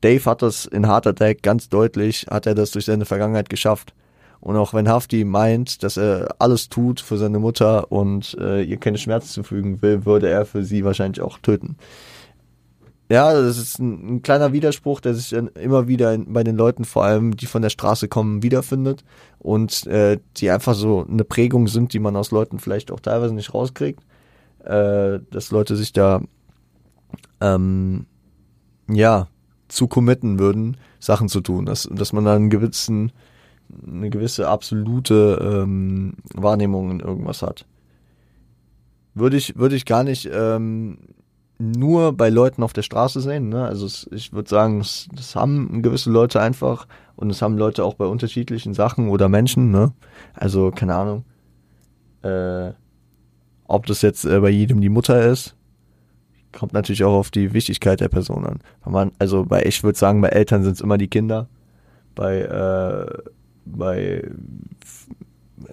Dave 0.00 0.24
hat 0.24 0.42
das 0.42 0.64
in 0.64 0.86
Heart 0.86 1.06
Attack 1.08 1.42
ganz 1.42 1.68
deutlich, 1.68 2.26
hat 2.30 2.46
er 2.46 2.54
das 2.54 2.70
durch 2.70 2.86
seine 2.86 3.04
Vergangenheit 3.04 3.50
geschafft. 3.50 3.94
Und 4.40 4.56
auch 4.56 4.74
wenn 4.74 4.88
Hafti 4.88 5.24
meint, 5.24 5.82
dass 5.82 5.96
er 5.96 6.34
alles 6.38 6.68
tut 6.68 7.00
für 7.00 7.16
seine 7.16 7.38
Mutter 7.38 7.90
und 7.92 8.36
äh, 8.38 8.62
ihr 8.62 8.76
keine 8.78 8.98
Schmerzen 8.98 9.28
zufügen 9.28 9.80
will, 9.80 10.04
würde 10.04 10.28
er 10.28 10.44
für 10.44 10.64
sie 10.64 10.84
wahrscheinlich 10.84 11.22
auch 11.22 11.38
töten. 11.38 11.76
Ja, 13.10 13.32
das 13.32 13.58
ist 13.58 13.78
ein, 13.78 14.16
ein 14.16 14.22
kleiner 14.22 14.52
Widerspruch, 14.52 15.00
der 15.00 15.14
sich 15.14 15.30
dann 15.30 15.48
immer 15.48 15.88
wieder 15.88 16.12
in, 16.14 16.32
bei 16.32 16.44
den 16.44 16.56
Leuten, 16.56 16.84
vor 16.84 17.04
allem 17.04 17.36
die 17.36 17.46
von 17.46 17.62
der 17.62 17.70
Straße 17.70 18.08
kommen, 18.08 18.42
wiederfindet 18.42 19.04
und 19.38 19.86
äh, 19.86 20.18
die 20.38 20.50
einfach 20.50 20.74
so 20.74 21.06
eine 21.06 21.24
Prägung 21.24 21.68
sind, 21.68 21.92
die 21.92 21.98
man 21.98 22.16
aus 22.16 22.30
Leuten 22.30 22.58
vielleicht 22.58 22.90
auch 22.90 23.00
teilweise 23.00 23.34
nicht 23.34 23.52
rauskriegt, 23.52 24.02
äh, 24.64 25.20
dass 25.30 25.50
Leute 25.50 25.76
sich 25.76 25.92
da 25.92 26.20
ähm, 27.40 28.06
ja 28.88 29.28
zu 29.68 29.88
committen 29.88 30.38
würden, 30.38 30.76
Sachen 30.98 31.28
zu 31.28 31.40
tun, 31.40 31.66
dass, 31.66 31.88
dass 31.90 32.12
man 32.12 32.24
da 32.24 32.34
einen 32.34 32.50
gewissen 32.50 33.12
eine 33.86 34.10
gewisse 34.10 34.48
absolute 34.48 35.38
ähm, 35.42 36.14
Wahrnehmung 36.34 36.90
in 36.90 37.00
irgendwas 37.00 37.42
hat. 37.42 37.66
Würde 39.14 39.36
ich, 39.36 39.56
würde 39.56 39.76
ich 39.76 39.84
gar 39.84 40.04
nicht 40.04 40.28
ähm, 40.32 40.98
nur 41.58 42.12
bei 42.12 42.30
Leuten 42.30 42.62
auf 42.62 42.72
der 42.72 42.82
Straße 42.82 43.20
sehen. 43.20 43.48
Ne? 43.48 43.64
Also 43.64 43.86
es, 43.86 44.08
ich 44.12 44.32
würde 44.32 44.48
sagen, 44.48 44.80
das, 44.80 45.08
das 45.14 45.36
haben 45.36 45.82
gewisse 45.82 46.10
Leute 46.10 46.40
einfach 46.40 46.86
und 47.16 47.30
es 47.30 47.40
haben 47.42 47.56
Leute 47.56 47.84
auch 47.84 47.94
bei 47.94 48.06
unterschiedlichen 48.06 48.74
Sachen 48.74 49.08
oder 49.08 49.28
Menschen. 49.28 49.70
Ne? 49.70 49.92
Also 50.34 50.70
keine 50.72 50.94
Ahnung, 50.94 51.24
äh, 52.22 52.72
ob 53.66 53.86
das 53.86 54.02
jetzt 54.02 54.24
äh, 54.24 54.40
bei 54.40 54.50
jedem 54.50 54.80
die 54.80 54.88
Mutter 54.88 55.24
ist, 55.26 55.56
kommt 56.52 56.72
natürlich 56.72 57.04
auch 57.04 57.14
auf 57.14 57.30
die 57.30 57.52
Wichtigkeit 57.52 58.00
der 58.00 58.08
Person 58.08 58.46
an. 58.46 58.60
Man, 58.84 59.12
also 59.18 59.44
bei, 59.44 59.64
ich 59.64 59.82
würde 59.82 59.98
sagen, 59.98 60.20
bei 60.20 60.28
Eltern 60.28 60.62
sind 60.62 60.74
es 60.74 60.80
immer 60.80 60.98
die 60.98 61.08
Kinder. 61.08 61.48
Bei 62.14 62.40
äh, 62.40 63.22
bei 63.64 64.22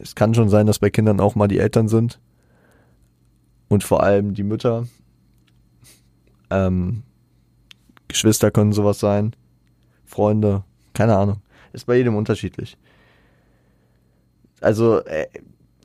es 0.01 0.15
kann 0.15 0.33
schon 0.33 0.49
sein, 0.49 0.67
dass 0.67 0.79
bei 0.79 0.89
Kindern 0.89 1.19
auch 1.19 1.35
mal 1.35 1.47
die 1.47 1.59
Eltern 1.59 1.87
sind 1.87 2.19
und 3.67 3.83
vor 3.83 4.03
allem 4.03 4.33
die 4.33 4.43
Mütter. 4.43 4.87
Ähm, 6.49 7.03
Geschwister 8.07 8.51
können 8.51 8.73
sowas 8.73 8.99
sein, 8.99 9.35
Freunde, 10.05 10.63
keine 10.93 11.15
Ahnung. 11.17 11.41
Ist 11.73 11.85
bei 11.85 11.95
jedem 11.97 12.15
unterschiedlich. 12.15 12.77
Also 14.59 14.99
äh, 15.05 15.27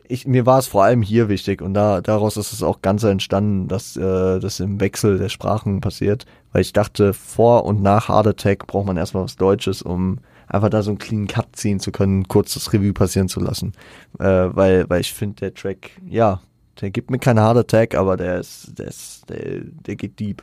ich, 0.09 0.27
mir 0.27 0.47
war 0.47 0.59
es 0.59 0.67
vor 0.67 0.85
allem 0.85 1.03
hier 1.03 1.29
wichtig 1.29 1.63
und 1.63 1.75
da 1.75 2.01
daraus 2.01 2.37
ist 2.37 2.53
es 2.53 2.63
auch 2.63 2.83
ganz 2.83 3.03
entstanden, 3.03 3.69
dass 3.69 3.97
äh, 3.97 4.39
das 4.41 4.61
im 4.61 4.81
Wechsel 4.81 5.19
der 5.19 5.29
Sprachen 5.29 5.81
passiert, 5.81 6.27
weil 6.53 6.63
ich 6.63 6.73
dachte, 6.73 7.13
vor 7.13 7.65
und 7.65 7.83
nach 7.83 8.09
Hard 8.09 8.27
Attack 8.27 8.67
braucht 8.67 8.87
man 8.87 8.97
erstmal 8.97 9.25
was 9.25 9.37
Deutsches, 9.37 9.83
um 9.83 10.19
einfach 10.49 10.69
da 10.71 10.83
so 10.83 10.91
einen 10.91 10.99
clean 10.99 11.27
Cut 11.27 11.57
ziehen 11.57 11.81
zu 11.81 11.93
können, 11.93 12.29
kurz 12.29 12.55
das 12.55 12.73
Review 12.73 12.93
passieren 12.93 13.29
zu 13.29 13.41
lassen. 13.41 13.73
Äh, 14.19 14.25
weil, 14.25 14.89
weil 14.89 15.01
ich 15.01 15.13
finde, 15.13 15.37
der 15.37 15.55
Track, 15.55 15.91
ja, 16.09 16.41
der 16.81 16.91
gibt 16.91 17.11
mir 17.11 17.19
keinen 17.19 17.41
Hard 17.41 17.59
Attack, 17.59 17.95
aber 17.95 18.17
der 18.17 18.41
ist, 18.41 18.79
der 18.79 18.89
ist, 18.89 19.29
der, 19.29 19.61
der 19.87 19.97
geht 19.97 20.19
deep. 20.21 20.43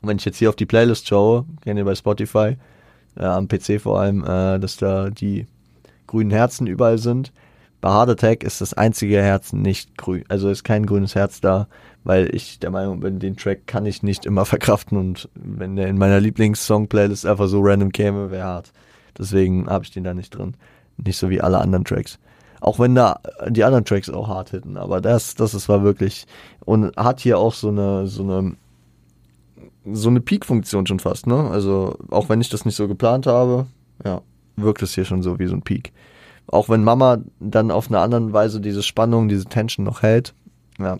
Und 0.00 0.08
wenn 0.08 0.16
ich 0.16 0.24
jetzt 0.24 0.38
hier 0.38 0.48
auf 0.48 0.56
die 0.56 0.66
Playlist 0.66 1.06
schaue, 1.06 1.44
kennt 1.62 1.78
ihr 1.78 1.84
bei 1.84 1.94
Spotify, 1.94 2.56
äh, 3.16 3.24
am 3.24 3.48
PC 3.48 3.80
vor 3.80 4.00
allem, 4.00 4.24
äh, 4.24 4.58
dass 4.58 4.76
da 4.76 5.10
die 5.10 5.46
grünen 6.06 6.30
Herzen 6.30 6.66
überall 6.66 6.98
sind. 6.98 7.32
Bei 7.82 7.90
Hard 7.90 8.08
Attack 8.08 8.44
ist 8.44 8.62
das 8.62 8.72
einzige 8.72 9.20
Herz 9.20 9.52
nicht 9.52 9.98
grün, 9.98 10.24
also 10.28 10.48
ist 10.48 10.64
kein 10.64 10.86
grünes 10.86 11.14
Herz 11.14 11.42
da 11.42 11.68
weil 12.04 12.34
ich 12.34 12.58
der 12.58 12.70
Meinung 12.70 13.00
bin, 13.00 13.18
den 13.18 13.36
Track 13.36 13.66
kann 13.66 13.86
ich 13.86 14.02
nicht 14.02 14.26
immer 14.26 14.44
verkraften 14.44 14.98
und 14.98 15.28
wenn 15.34 15.76
der 15.76 15.88
in 15.88 15.98
meiner 15.98 16.20
Lieblingssong-Playlist 16.20 17.26
einfach 17.26 17.48
so 17.48 17.60
random 17.62 17.92
käme, 17.92 18.30
wäre 18.30 18.44
hart. 18.44 18.72
Deswegen 19.18 19.68
habe 19.68 19.84
ich 19.84 19.90
den 19.90 20.04
da 20.04 20.14
nicht 20.14 20.30
drin. 20.30 20.54
Nicht 20.96 21.18
so 21.18 21.30
wie 21.30 21.40
alle 21.40 21.58
anderen 21.58 21.84
Tracks. 21.84 22.18
Auch 22.60 22.78
wenn 22.78 22.94
da 22.94 23.20
die 23.48 23.64
anderen 23.64 23.84
Tracks 23.84 24.08
auch 24.08 24.28
hart 24.28 24.50
hitten, 24.50 24.76
aber 24.76 25.00
das, 25.00 25.34
das 25.34 25.52
ist 25.52 25.68
war 25.68 25.82
wirklich 25.82 26.26
und 26.64 26.96
hat 26.96 27.20
hier 27.20 27.38
auch 27.38 27.54
so 27.54 27.68
eine, 27.68 28.06
so 28.06 28.22
eine, 28.22 28.56
so 29.92 30.08
eine 30.08 30.20
Peak-Funktion 30.20 30.86
schon 30.86 31.00
fast, 31.00 31.26
ne? 31.26 31.50
Also, 31.50 31.98
auch 32.10 32.28
wenn 32.28 32.40
ich 32.40 32.50
das 32.50 32.64
nicht 32.64 32.76
so 32.76 32.86
geplant 32.86 33.26
habe, 33.26 33.66
ja, 34.04 34.22
wirkt 34.54 34.80
es 34.82 34.94
hier 34.94 35.04
schon 35.04 35.22
so 35.22 35.40
wie 35.40 35.48
so 35.48 35.56
ein 35.56 35.62
Peak. 35.62 35.92
Auch 36.52 36.68
wenn 36.68 36.84
Mama 36.84 37.18
dann 37.40 37.72
auf 37.72 37.88
eine 37.88 37.98
andere 37.98 38.32
Weise 38.32 38.60
diese 38.60 38.84
Spannung, 38.84 39.28
diese 39.28 39.46
Tension 39.46 39.84
noch 39.84 40.02
hält, 40.02 40.34
ja, 40.78 40.98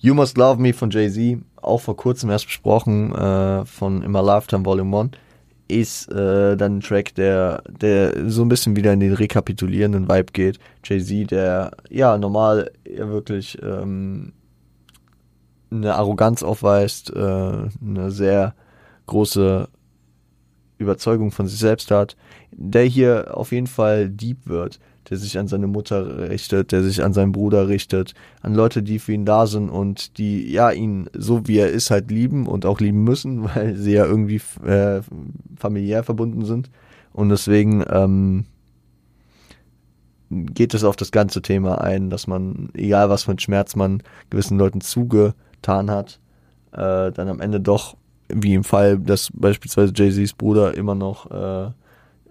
You 0.00 0.14
Must 0.14 0.36
Love 0.36 0.60
Me 0.60 0.72
von 0.72 0.90
Jay-Z, 0.90 1.38
auch 1.62 1.80
vor 1.80 1.96
kurzem 1.96 2.28
erst 2.28 2.46
besprochen, 2.46 3.14
äh, 3.14 3.64
von 3.64 4.02
In 4.02 4.10
My 4.10 4.20
Lifetime 4.20 4.64
Volume 4.64 4.98
1, 4.98 5.10
ist 5.68 6.10
äh, 6.10 6.56
dann 6.56 6.78
ein 6.78 6.80
Track, 6.80 7.14
der, 7.14 7.62
der 7.68 8.28
so 8.28 8.42
ein 8.42 8.48
bisschen 8.48 8.74
wieder 8.74 8.92
in 8.92 8.98
den 8.98 9.12
rekapitulierenden 9.12 10.08
Vibe 10.08 10.32
geht. 10.32 10.58
Jay-Z, 10.82 11.30
der 11.30 11.70
ja 11.88 12.18
normal 12.18 12.72
ja 12.84 13.08
wirklich 13.08 13.56
ähm, 13.62 14.32
eine 15.70 15.94
Arroganz 15.94 16.42
aufweist, 16.42 17.14
äh, 17.14 17.20
eine 17.20 18.10
sehr 18.10 18.56
große 19.06 19.68
Überzeugung 20.78 21.30
von 21.30 21.46
sich 21.46 21.60
selbst 21.60 21.92
hat, 21.92 22.16
der 22.52 22.84
hier 22.84 23.36
auf 23.36 23.52
jeden 23.52 23.66
Fall 23.66 24.08
deep 24.08 24.46
wird 24.46 24.78
der 25.10 25.18
sich 25.18 25.38
an 25.38 25.48
seine 25.48 25.66
Mutter 25.66 26.30
richtet, 26.30 26.72
der 26.72 26.82
sich 26.82 27.02
an 27.02 27.12
seinen 27.12 27.32
Bruder 27.32 27.68
richtet, 27.68 28.14
an 28.40 28.54
Leute, 28.54 28.82
die 28.82 28.98
für 28.98 29.12
ihn 29.12 29.24
da 29.24 29.46
sind 29.46 29.68
und 29.68 30.18
die 30.18 30.50
ja 30.50 30.70
ihn 30.70 31.08
so 31.12 31.46
wie 31.48 31.58
er 31.58 31.70
ist 31.70 31.90
halt 31.90 32.10
lieben 32.10 32.46
und 32.46 32.64
auch 32.66 32.80
lieben 32.80 33.02
müssen, 33.04 33.44
weil 33.54 33.76
sie 33.76 33.92
ja 33.92 34.06
irgendwie 34.06 34.40
äh, 34.64 35.00
familiär 35.56 36.04
verbunden 36.04 36.44
sind. 36.44 36.70
Und 37.12 37.28
deswegen 37.28 37.84
ähm, 37.90 38.44
geht 40.30 40.72
es 40.72 40.84
auf 40.84 40.96
das 40.96 41.10
ganze 41.10 41.42
Thema 41.42 41.82
ein, 41.82 42.08
dass 42.08 42.26
man, 42.26 42.70
egal 42.74 43.10
was 43.10 43.24
für 43.24 43.32
ein 43.32 43.38
Schmerz 43.38 43.76
man 43.76 44.02
gewissen 44.30 44.56
Leuten 44.56 44.80
zugetan 44.80 45.90
hat, 45.90 46.20
äh, 46.72 47.12
dann 47.12 47.28
am 47.28 47.40
Ende 47.40 47.60
doch, 47.60 47.96
wie 48.28 48.54
im 48.54 48.64
Fall, 48.64 48.98
dass 48.98 49.28
beispielsweise 49.34 49.92
Jay-Z's 49.94 50.32
Bruder 50.32 50.74
immer 50.74 50.94
noch 50.94 51.30
äh, 51.30 51.70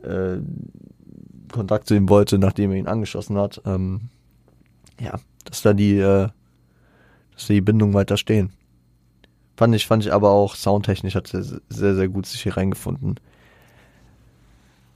äh, 0.03 0.41
Kontakt 1.51 1.87
zu 1.87 1.95
ihm 1.95 2.09
wollte, 2.09 2.37
nachdem 2.37 2.71
er 2.71 2.77
ihn 2.77 2.87
angeschossen 2.87 3.37
hat. 3.37 3.61
Ähm, 3.65 4.09
ja, 4.99 5.19
dass 5.45 5.61
da 5.61 5.73
die, 5.73 5.97
äh, 5.97 6.29
dass 7.33 7.47
da 7.47 7.53
die 7.53 7.61
Bindungen 7.61 7.93
weiter 7.93 8.17
stehen. 8.17 8.51
Fand 9.57 9.75
ich, 9.75 9.85
fand 9.85 10.05
ich 10.05 10.13
aber 10.13 10.31
auch 10.31 10.55
soundtechnisch 10.55 11.15
hat 11.15 11.33
er 11.33 11.43
sehr, 11.43 11.95
sehr 11.95 12.07
gut 12.07 12.25
sich 12.25 12.41
hier 12.41 12.57
reingefunden. 12.57 13.19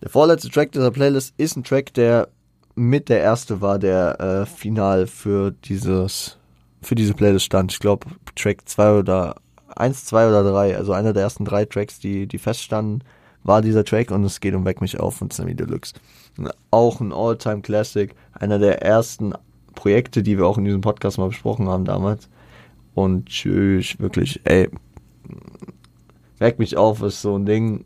Der 0.02 0.10
vorletzte 0.10 0.50
Track 0.50 0.72
dieser 0.72 0.92
Playlist 0.92 1.34
ist 1.38 1.56
ein 1.56 1.64
Track, 1.64 1.94
der 1.94 2.30
mit 2.76 3.10
der 3.10 3.22
erste 3.22 3.62
war, 3.62 3.80
der 3.80 4.20
äh, 4.20 4.46
final 4.46 5.08
für 5.08 5.52
dieses 5.52 6.38
für 6.82 6.96
diese 6.96 7.14
Playlist 7.14 7.46
stand. 7.46 7.72
Ich 7.72 7.80
glaube 7.80 8.08
Track 8.36 8.68
2 8.68 9.00
oder 9.00 9.36
1, 9.76 10.06
2 10.06 10.28
oder 10.28 10.44
3, 10.44 10.78
also 10.78 10.94
einer 10.94 11.14
der 11.14 11.24
ersten 11.24 11.46
drei 11.46 11.66
Tracks, 11.66 12.00
die, 12.00 12.28
die 12.28 12.38
feststanden, 12.38 13.04
war 13.46 13.62
dieser 13.62 13.86
Track 13.86 14.12
und 14.12 14.24
es 14.26 14.42
geht 14.42 14.56
um 14.56 14.66
Weck 14.66 14.82
mich 14.82 15.00
auf 15.00 15.16
von 15.16 15.30
Sammy 15.30 15.56
Deluxe. 15.56 15.94
Auch 16.72 17.00
ein 17.00 17.14
All-Time 17.14 17.62
Classic, 17.62 18.14
einer 18.34 18.60
der 18.60 18.82
ersten 18.82 19.34
Projekte, 19.76 20.24
die 20.24 20.38
wir 20.38 20.48
auch 20.48 20.58
in 20.58 20.66
diesem 20.66 20.82
Podcast 20.82 21.18
mal 21.18 21.28
besprochen 21.28 21.70
haben 21.70 21.86
damals. 21.86 22.28
Und 22.96 23.28
tschüss, 23.28 24.00
wirklich, 24.00 24.42
ey, 24.46 24.70
Weck 26.40 26.60
mich 26.60 26.76
auf 26.76 27.02
ist 27.04 27.22
so 27.22 27.38
ein 27.38 27.46
Ding, 27.46 27.86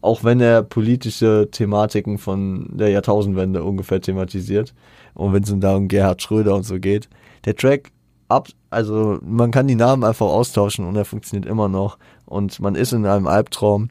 auch 0.00 0.24
wenn 0.24 0.40
er 0.40 0.62
politische 0.62 1.48
Thematiken 1.50 2.18
von 2.18 2.76
der 2.76 2.88
Jahrtausendwende 2.88 3.62
ungefähr 3.62 4.00
thematisiert 4.00 4.74
und 5.14 5.32
wenn 5.32 5.42
es 5.42 5.50
um 5.50 5.88
Gerhard 5.88 6.22
Schröder 6.22 6.54
und 6.56 6.64
so 6.64 6.80
geht. 6.80 7.08
Der 7.44 7.54
Track 7.54 7.92
ab, 8.32 8.48
also 8.70 9.18
man 9.22 9.50
kann 9.50 9.68
die 9.68 9.74
Namen 9.74 10.04
einfach 10.04 10.26
austauschen 10.26 10.86
und 10.86 10.96
er 10.96 11.04
funktioniert 11.04 11.46
immer 11.46 11.68
noch 11.68 11.98
und 12.26 12.58
man 12.60 12.74
ist 12.74 12.92
in 12.92 13.06
einem 13.06 13.26
Albtraum. 13.26 13.90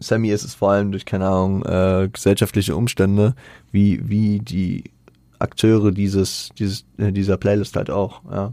Sammy 0.00 0.30
ist 0.30 0.44
es 0.44 0.54
vor 0.54 0.72
allem 0.72 0.92
durch, 0.92 1.04
keine 1.04 1.26
Ahnung, 1.28 1.64
äh, 1.64 2.08
gesellschaftliche 2.12 2.76
Umstände, 2.76 3.34
wie, 3.72 4.08
wie 4.08 4.38
die 4.38 4.84
Akteure 5.38 5.92
dieses, 5.92 6.50
dieses, 6.58 6.84
äh, 6.98 7.12
dieser 7.12 7.36
Playlist 7.36 7.76
halt 7.76 7.90
auch, 7.90 8.22
ja. 8.30 8.52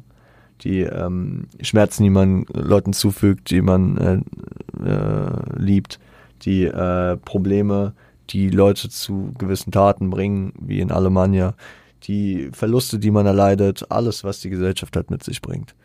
Die 0.64 0.82
ähm, 0.82 1.48
Schmerzen, 1.62 2.04
die 2.04 2.12
man 2.12 2.46
Leuten 2.54 2.94
zufügt, 2.94 3.50
die 3.50 3.64
man 3.64 3.98
äh, 3.98 4.88
äh, 4.88 5.32
liebt, 5.58 6.00
die 6.44 6.66
äh, 6.66 7.18
Probleme, 7.18 7.94
die 8.30 8.50
Leute 8.50 8.90
zu 8.90 9.34
gewissen 9.40 9.72
Taten 9.72 10.12
bringen, 10.12 10.54
wie 10.60 10.80
in 10.80 10.92
Alemannia, 10.92 11.56
die 12.04 12.50
Verluste, 12.54 13.00
die 13.00 13.12
man 13.12 13.26
erleidet, 13.26 13.86
alles, 13.90 14.24
was 14.24 14.40
die 14.40 14.50
Gesellschaft 14.50 14.96
halt 14.96 15.12
mit 15.12 15.24
sich 15.24 15.42
bringt. 15.42 15.76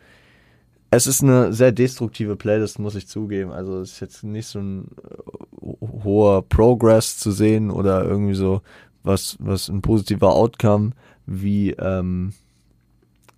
Es 0.89 1.05
ist 1.05 1.21
eine 1.21 1.51
sehr 1.51 1.71
destruktive 1.71 2.35
Playlist, 2.35 2.79
muss 2.79 2.95
ich 2.95 3.07
zugeben. 3.07 3.51
Also 3.51 3.81
es 3.81 3.93
ist 3.93 3.99
jetzt 3.99 4.23
nicht 4.23 4.47
so 4.47 4.59
ein 4.59 4.87
äh, 5.03 6.03
hoher 6.03 6.43
Progress 6.43 7.17
zu 7.17 7.31
sehen 7.31 7.71
oder 7.71 8.05
irgendwie 8.05 8.35
so 8.35 8.61
was, 9.03 9.37
was 9.39 9.69
ein 9.69 9.81
positiver 9.81 10.33
Outcome 10.33 10.91
wie, 11.25 11.71
ähm, 11.71 12.33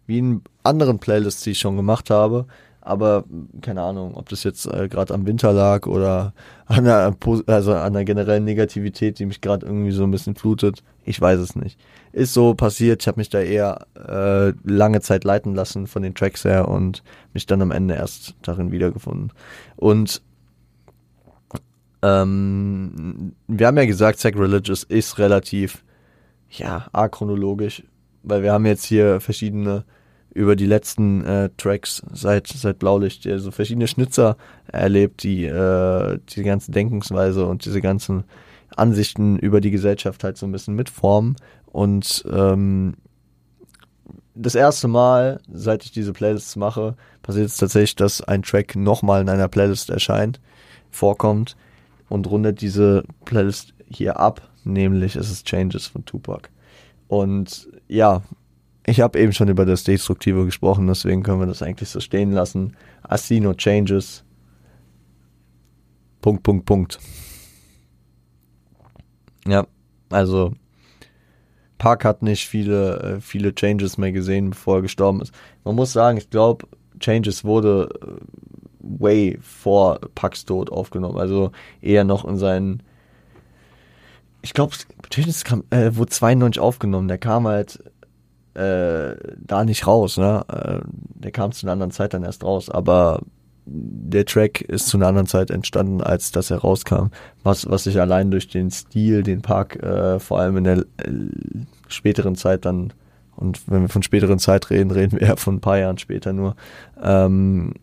wie 0.05 0.19
in 0.19 0.41
anderen 0.63 0.99
Playlists, 0.99 1.43
die 1.43 1.51
ich 1.51 1.59
schon 1.59 1.75
gemacht 1.75 2.09
habe. 2.09 2.45
Aber 2.81 3.25
keine 3.61 3.81
Ahnung, 3.81 4.15
ob 4.15 4.29
das 4.29 4.43
jetzt 4.43 4.65
äh, 4.65 4.87
gerade 4.87 5.13
am 5.13 5.25
Winter 5.25 5.51
lag 5.51 5.85
oder 5.85 6.33
an 6.65 6.85
der, 6.85 7.15
also 7.47 7.73
an 7.73 7.93
der 7.93 8.05
generellen 8.05 8.45
Negativität, 8.45 9.19
die 9.19 9.25
mich 9.25 9.41
gerade 9.41 9.65
irgendwie 9.65 9.91
so 9.91 10.03
ein 10.03 10.11
bisschen 10.11 10.35
flutet. 10.35 10.83
Ich 11.03 11.19
weiß 11.19 11.39
es 11.39 11.55
nicht. 11.55 11.79
Ist 12.13 12.33
so 12.33 12.53
passiert. 12.53 13.01
Ich 13.01 13.07
habe 13.07 13.19
mich 13.19 13.29
da 13.29 13.41
eher 13.41 13.85
äh, 13.95 14.53
lange 14.63 15.01
Zeit 15.01 15.23
leiten 15.23 15.55
lassen 15.55 15.87
von 15.87 16.03
den 16.03 16.15
Tracks 16.15 16.45
her 16.45 16.67
und 16.67 17.03
mich 17.33 17.45
dann 17.45 17.61
am 17.61 17.71
Ende 17.71 17.95
erst 17.95 18.35
darin 18.41 18.71
wiedergefunden. 18.71 19.33
Und 19.75 20.21
ähm, 22.01 23.33
wir 23.47 23.67
haben 23.67 23.77
ja 23.77 23.85
gesagt, 23.85 24.19
Sacrilegious 24.19 24.83
ist 24.83 25.17
relativ 25.17 25.83
ja 26.49 26.87
achronologisch, 26.93 27.83
weil 28.23 28.41
wir 28.41 28.53
haben 28.53 28.65
jetzt 28.65 28.85
hier 28.85 29.19
verschiedene 29.19 29.83
über 30.33 30.55
die 30.55 30.65
letzten 30.65 31.25
äh, 31.25 31.49
Tracks 31.57 32.03
seit 32.13 32.47
seit 32.47 32.79
Blaulicht 32.79 33.23
so 33.23 33.31
also 33.31 33.51
verschiedene 33.51 33.87
Schnitzer 33.87 34.37
erlebt, 34.67 35.23
die 35.23 35.45
äh, 35.45 36.19
die 36.29 36.43
ganze 36.43 36.71
Denkensweise 36.71 37.45
und 37.45 37.65
diese 37.65 37.81
ganzen 37.81 38.23
Ansichten 38.75 39.37
über 39.39 39.61
die 39.61 39.71
Gesellschaft 39.71 40.23
halt 40.23 40.37
so 40.37 40.45
ein 40.45 40.51
bisschen 40.51 40.75
mitformen 40.75 41.35
und 41.65 42.23
ähm, 42.31 42.95
das 44.41 44.55
erste 44.55 44.87
Mal, 44.87 45.41
seit 45.51 45.83
ich 45.83 45.91
diese 45.91 46.13
Playlists 46.13 46.55
mache, 46.55 46.95
passiert 47.21 47.47
es 47.47 47.57
tatsächlich, 47.57 47.95
dass 47.95 48.21
ein 48.21 48.41
Track 48.41 48.75
nochmal 48.75 49.21
in 49.21 49.29
einer 49.29 49.49
Playlist 49.49 49.89
erscheint, 49.89 50.39
vorkommt 50.89 51.57
und 52.07 52.25
rundet 52.27 52.61
diese 52.61 53.03
Playlist 53.25 53.73
hier 53.89 54.17
ab, 54.17 54.41
nämlich 54.63 55.17
es 55.17 55.29
ist 55.29 55.45
Changes 55.45 55.87
von 55.87 56.05
Tupac. 56.05 56.49
Und 57.09 57.67
ja, 57.89 58.21
ich 58.85 59.01
habe 59.01 59.19
eben 59.19 59.33
schon 59.33 59.49
über 59.49 59.65
das 59.65 59.83
Destruktive 59.83 60.45
gesprochen, 60.45 60.87
deswegen 60.87 61.23
können 61.23 61.39
wir 61.39 61.47
das 61.47 61.61
eigentlich 61.61 61.89
so 61.89 61.99
stehen 61.99 62.31
lassen. 62.31 62.75
I 63.11 63.17
see 63.17 63.39
no 63.39 63.53
changes. 63.53 64.23
Punkt, 66.21 66.43
Punkt, 66.43 66.65
Punkt. 66.65 66.99
Ja, 69.47 69.65
also 70.09 70.53
Park 71.77 72.05
hat 72.05 72.21
nicht 72.21 72.47
viele, 72.47 72.99
äh, 72.99 73.21
viele 73.21 73.55
Changes 73.55 73.97
mehr 73.97 74.11
gesehen, 74.11 74.51
bevor 74.51 74.77
er 74.77 74.81
gestorben 74.81 75.21
ist. 75.21 75.33
Man 75.63 75.75
muss 75.75 75.93
sagen, 75.93 76.17
ich 76.17 76.29
glaube, 76.29 76.67
Changes 76.99 77.43
wurde 77.43 77.89
äh, 78.01 78.39
way 78.79 79.39
vor 79.41 79.99
Parks 80.13 80.45
Tod 80.45 80.71
aufgenommen. 80.71 81.17
Also 81.17 81.51
eher 81.81 82.03
noch 82.03 82.25
in 82.25 82.37
seinen. 82.37 82.83
Ich 84.41 84.53
glaube, 84.53 84.75
Changes 85.09 85.43
kam, 85.43 85.63
äh, 85.69 85.95
wurde 85.95 86.11
92 86.11 86.61
aufgenommen. 86.61 87.07
Der 87.07 87.17
kam 87.17 87.47
halt 87.47 87.79
äh, 88.53 89.15
da 89.37 89.63
nicht 89.65 89.87
raus, 89.87 90.17
ne? 90.17 90.43
Äh, 90.47 90.79
der 90.87 91.31
kam 91.31 91.51
zu 91.51 91.65
einer 91.65 91.73
anderen 91.73 91.91
Zeit 91.91 92.13
dann 92.13 92.23
erst 92.23 92.43
raus, 92.43 92.69
aber 92.69 93.21
der 93.71 94.25
Track 94.25 94.61
ist 94.61 94.87
zu 94.87 94.97
einer 94.97 95.07
anderen 95.07 95.27
Zeit 95.27 95.51
entstanden, 95.51 96.01
als 96.01 96.31
dass 96.31 96.49
er 96.49 96.57
rauskam. 96.57 97.07
Was, 97.43 97.69
was 97.69 97.83
sich 97.83 97.99
allein 97.99 98.31
durch 98.31 98.47
den 98.47 98.71
Stil, 98.71 99.23
den 99.23 99.41
Park 99.41 99.81
äh, 99.83 100.19
vor 100.19 100.39
allem 100.39 100.57
in 100.57 100.63
der 100.63 100.77
äh, 100.77 100.83
späteren 101.87 102.35
Zeit 102.35 102.65
dann, 102.65 102.93
und 103.35 103.61
wenn 103.67 103.83
wir 103.83 103.89
von 103.89 104.03
späteren 104.03 104.39
Zeit 104.39 104.69
reden, 104.69 104.91
reden 104.91 105.19
wir 105.19 105.27
ja 105.27 105.35
von 105.35 105.55
ein 105.55 105.61
paar 105.61 105.77
Jahren 105.77 105.97
später 105.97 106.33
nur, 106.33 106.55
ähm, 107.01 107.73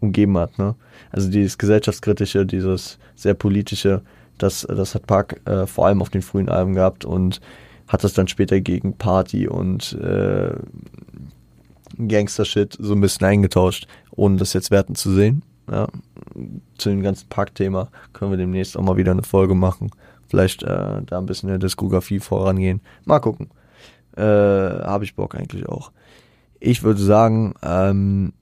umgeben 0.00 0.38
hat. 0.38 0.58
Ne? 0.58 0.74
Also 1.10 1.30
dieses 1.30 1.58
gesellschaftskritische, 1.58 2.46
dieses 2.46 2.98
sehr 3.14 3.34
politische, 3.34 4.02
das, 4.38 4.66
das 4.68 4.94
hat 4.94 5.06
Park 5.06 5.40
äh, 5.46 5.66
vor 5.66 5.86
allem 5.86 6.02
auf 6.02 6.10
den 6.10 6.22
frühen 6.22 6.48
Alben 6.48 6.74
gehabt 6.74 7.04
und 7.04 7.40
hat 7.88 8.04
das 8.04 8.14
dann 8.14 8.28
später 8.28 8.60
gegen 8.60 8.96
Party 8.96 9.46
und 9.48 9.92
äh, 9.94 10.54
Gangster-Shit 11.98 12.76
so 12.78 12.94
ein 12.94 13.00
bisschen 13.00 13.26
eingetauscht, 13.26 13.86
ohne 14.10 14.36
das 14.36 14.52
jetzt 14.52 14.70
werten 14.70 14.94
zu 14.94 15.12
sehen. 15.12 15.42
Ja, 15.70 15.88
zu 16.76 16.90
dem 16.90 17.02
ganzen 17.02 17.28
Park-Thema 17.28 17.88
können 18.12 18.30
wir 18.30 18.38
demnächst 18.38 18.76
auch 18.76 18.82
mal 18.82 18.96
wieder 18.96 19.12
eine 19.12 19.22
Folge 19.22 19.54
machen. 19.54 19.90
Vielleicht 20.28 20.62
äh, 20.62 21.02
da 21.06 21.18
ein 21.18 21.26
bisschen 21.26 21.48
in 21.48 21.54
der 21.54 21.66
Diskografie 21.66 22.20
vorangehen. 22.20 22.80
Mal 23.04 23.20
gucken. 23.20 23.48
Äh, 24.16 24.22
Habe 24.22 25.04
ich 25.04 25.14
Bock 25.14 25.34
eigentlich 25.34 25.66
auch. 25.66 25.90
Ich 26.60 26.82
würde 26.82 27.00
sagen, 27.00 27.54
ähm, 27.62 28.32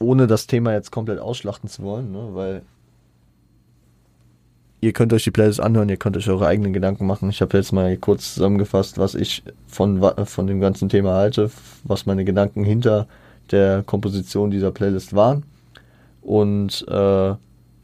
ohne 0.00 0.26
das 0.26 0.46
Thema 0.46 0.72
jetzt 0.72 0.90
komplett 0.90 1.18
ausschlachten 1.18 1.68
zu 1.68 1.82
wollen, 1.82 2.12
ne, 2.12 2.30
weil 2.32 2.62
ihr 4.84 4.92
könnt 4.92 5.14
euch 5.14 5.24
die 5.24 5.30
Playlist 5.30 5.60
anhören, 5.60 5.88
ihr 5.88 5.96
könnt 5.96 6.16
euch 6.16 6.28
eure 6.28 6.46
eigenen 6.46 6.74
Gedanken 6.74 7.06
machen. 7.06 7.30
Ich 7.30 7.40
habe 7.40 7.56
jetzt 7.56 7.72
mal 7.72 7.96
kurz 7.96 8.34
zusammengefasst, 8.34 8.98
was 8.98 9.14
ich 9.14 9.42
von, 9.66 10.02
von 10.26 10.46
dem 10.46 10.60
ganzen 10.60 10.90
Thema 10.90 11.14
halte, 11.14 11.50
was 11.84 12.04
meine 12.04 12.24
Gedanken 12.24 12.64
hinter 12.64 13.06
der 13.50 13.82
Komposition 13.82 14.50
dieser 14.50 14.72
Playlist 14.72 15.14
waren. 15.14 15.44
Und 16.20 16.84
äh, 16.88 17.34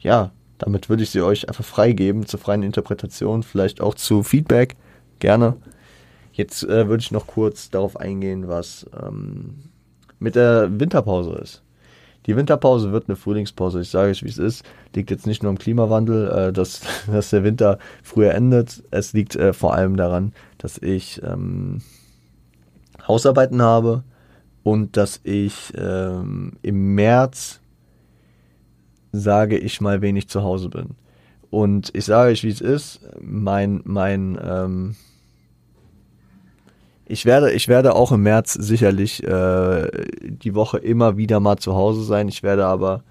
ja, 0.01 0.31
damit 0.59 0.91
würde 0.91 1.03
ich 1.03 1.11
sie 1.11 1.23
euch 1.23 1.49
einfach 1.49 1.65
freigeben 1.65 2.27
zur 2.27 2.39
freien 2.39 2.63
Interpretation, 2.63 3.43
vielleicht 3.43 3.81
auch 3.81 3.95
zu 3.95 4.23
Feedback, 4.23 4.77
gerne. 5.21 5.57
Jetzt 6.33 6.65
äh, 6.65 6.87
würde 6.87 7.01
ich 7.01 7.13
noch 7.13 7.27
kurz 7.27 7.71
darauf 7.71 7.99
eingehen, 7.99 8.47
was 8.47 8.87
ähm, 9.03 9.55
mit 10.19 10.35
der 10.35 10.69
Winterpause 10.79 11.33
ist. 11.33 11.63
Die 12.27 12.37
Winterpause 12.37 12.93
wird 12.93 13.09
eine 13.09 13.17
Frühlingspause. 13.17 13.81
Ich 13.81 13.91
sage 13.91 14.11
euch, 14.11 14.23
wie 14.23 14.29
es 14.29 14.39
ist. 14.39 14.65
Liegt 14.95 15.11
jetzt 15.11 15.27
nicht 15.27 15.43
nur 15.43 15.51
am 15.51 15.59
Klimawandel, 15.59 16.29
äh, 16.29 16.53
dass, 16.53 16.83
dass 17.07 17.31
der 17.31 17.45
Winter 17.45 17.79
früher 18.03 18.35
endet. 18.35 18.83
Es 18.91 19.13
liegt 19.13 19.37
äh, 19.37 19.53
vor 19.53 19.75
allem 19.75 19.97
daran, 19.97 20.33
dass 20.59 20.79
ich 20.79 21.21
ähm, 21.23 21.81
Hausarbeiten 23.07 23.63
habe 23.63 24.05
und 24.63 24.97
dass 24.97 25.21
ich 25.25 25.73
ähm, 25.77 26.53
im 26.63 26.95
März, 26.95 27.61
sage 29.13 29.59
ich 29.59 29.81
mal, 29.81 30.03
wenig 30.03 30.29
zu 30.29 30.43
Hause 30.43 30.69
bin. 30.69 30.91
Und 31.51 31.91
ich 31.95 32.05
sage 32.05 32.31
euch, 32.31 32.45
wie 32.45 32.51
es 32.51 32.61
ist. 32.61 33.01
Mein, 33.21 33.81
mein, 33.85 34.39
ähm, 34.43 34.95
ich 37.11 37.27
werde, 37.27 37.53
ich 37.53 37.67
werde 37.67 37.95
auch 37.95 38.13
im 38.13 38.23
März 38.23 38.53
sicherlich 38.55 39.25
äh, 39.25 39.89
die 40.23 40.55
Woche 40.55 40.79
immer 40.79 41.17
wieder 41.17 41.41
mal 41.41 41.57
zu 41.57 41.75
Hause 41.75 42.05
sein. 42.05 42.29
Ich 42.29 42.45
werde 42.45 42.67
aber 42.67 43.03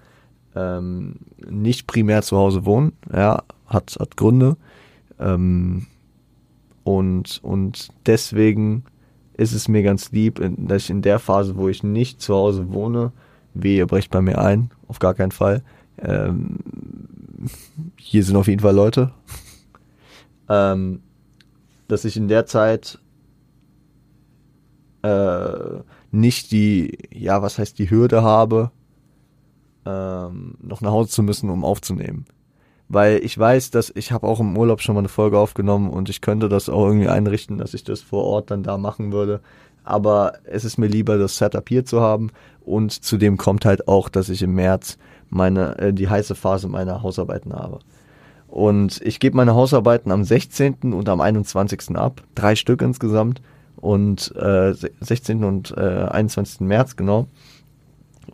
ähm, 0.56 1.16
nicht 1.48 1.86
primär 1.86 2.22
zu 2.22 2.38
Hause 2.38 2.64
wohnen. 2.64 2.92
Ja, 3.12 3.42
hat, 3.66 3.96
hat 4.00 4.16
Gründe. 4.16 4.56
Ähm, 5.18 5.86
und, 6.82 7.40
und 7.42 7.88
deswegen 8.06 8.84
ist 9.34 9.52
es 9.52 9.68
mir 9.68 9.82
ganz 9.82 10.12
lieb, 10.12 10.40
dass 10.56 10.84
ich 10.84 10.90
in 10.90 11.02
der 11.02 11.18
Phase, 11.18 11.56
wo 11.56 11.68
ich 11.68 11.82
nicht 11.82 12.22
zu 12.22 12.34
Hause 12.34 12.72
wohne, 12.72 13.12
wehe 13.52 13.86
bricht 13.86 14.10
bei 14.10 14.22
mir 14.22 14.38
ein, 14.38 14.70
auf 14.88 14.98
gar 14.98 15.12
keinen 15.12 15.32
Fall, 15.32 15.62
ähm, 15.98 16.56
hier 17.96 18.24
sind 18.24 18.36
auf 18.36 18.48
jeden 18.48 18.60
Fall 18.60 18.74
Leute, 18.74 19.12
ähm, 20.48 21.00
dass 21.86 22.06
ich 22.06 22.16
in 22.16 22.28
der 22.28 22.46
Zeit 22.46 22.98
äh, 25.02 25.80
nicht 26.10 26.50
die, 26.52 26.98
ja, 27.12 27.42
was 27.42 27.58
heißt 27.58 27.78
die 27.78 27.90
Hürde 27.90 28.22
habe, 28.22 28.70
ähm, 29.86 30.54
noch 30.60 30.80
nach 30.80 30.90
Hause 30.90 31.10
zu 31.10 31.22
müssen, 31.22 31.50
um 31.50 31.64
aufzunehmen. 31.64 32.24
Weil 32.88 33.20
ich 33.24 33.38
weiß, 33.38 33.70
dass 33.70 33.92
ich 33.94 34.10
habe 34.10 34.26
auch 34.26 34.40
im 34.40 34.56
Urlaub 34.56 34.80
schon 34.80 34.96
mal 34.96 35.00
eine 35.00 35.08
Folge 35.08 35.38
aufgenommen 35.38 35.90
und 35.90 36.08
ich 36.08 36.20
könnte 36.20 36.48
das 36.48 36.68
auch 36.68 36.86
irgendwie 36.86 37.08
einrichten, 37.08 37.58
dass 37.58 37.72
ich 37.72 37.84
das 37.84 38.00
vor 38.00 38.24
Ort 38.24 38.50
dann 38.50 38.64
da 38.64 38.78
machen 38.78 39.12
würde. 39.12 39.40
Aber 39.84 40.34
es 40.44 40.64
ist 40.64 40.76
mir 40.76 40.88
lieber, 40.88 41.16
das 41.16 41.38
Setup 41.38 41.68
hier 41.68 41.84
zu 41.84 42.00
haben. 42.00 42.30
Und 42.64 42.92
zudem 42.92 43.36
kommt 43.36 43.64
halt 43.64 43.88
auch, 43.88 44.08
dass 44.08 44.28
ich 44.28 44.42
im 44.42 44.54
März 44.54 44.98
meine, 45.28 45.78
äh, 45.78 45.92
die 45.92 46.08
heiße 46.08 46.34
Phase 46.34 46.68
meiner 46.68 47.02
Hausarbeiten 47.02 47.52
habe. 47.52 47.78
Und 48.48 49.00
ich 49.02 49.20
gebe 49.20 49.36
meine 49.36 49.54
Hausarbeiten 49.54 50.10
am 50.10 50.24
16. 50.24 50.92
und 50.92 51.08
am 51.08 51.20
21. 51.20 51.96
ab. 51.96 52.22
Drei 52.34 52.56
Stück 52.56 52.82
insgesamt. 52.82 53.40
Und 53.76 54.34
äh, 54.36 54.74
16. 55.00 55.44
und 55.44 55.70
äh, 55.76 56.06
21. 56.10 56.60
März, 56.60 56.96
genau. 56.96 57.28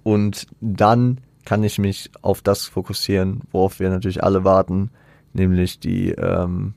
Und 0.02 0.46
dann 0.60 1.20
kann 1.44 1.62
ich 1.62 1.78
mich 1.78 2.10
auf 2.22 2.42
das 2.42 2.66
fokussieren, 2.66 3.42
worauf 3.52 3.80
wir 3.80 3.88
natürlich 3.88 4.22
alle 4.22 4.44
warten, 4.44 4.90
nämlich 5.32 5.78
die, 5.78 6.10
ähm, 6.10 6.74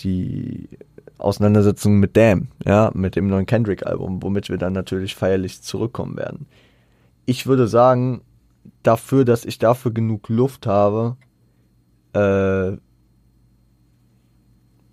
die 0.00 0.68
Auseinandersetzung 1.18 1.98
mit 1.98 2.16
Damn, 2.16 2.48
ja, 2.64 2.90
mit 2.94 3.16
dem 3.16 3.26
neuen 3.26 3.46
Kendrick-Album, 3.46 4.22
womit 4.22 4.48
wir 4.48 4.58
dann 4.58 4.72
natürlich 4.72 5.14
feierlich 5.14 5.62
zurückkommen 5.62 6.16
werden. 6.16 6.46
Ich 7.24 7.46
würde 7.46 7.66
sagen, 7.66 8.22
dafür, 8.82 9.24
dass 9.24 9.44
ich 9.44 9.58
dafür 9.58 9.92
genug 9.92 10.28
Luft 10.28 10.66
habe, 10.66 11.16
äh, 12.12 12.76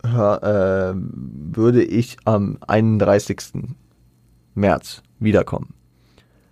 äh, 0.03 0.93
würde 0.95 1.83
ich 1.83 2.17
am 2.25 2.57
31. 2.67 3.53
März 4.53 5.01
wiederkommen. 5.19 5.73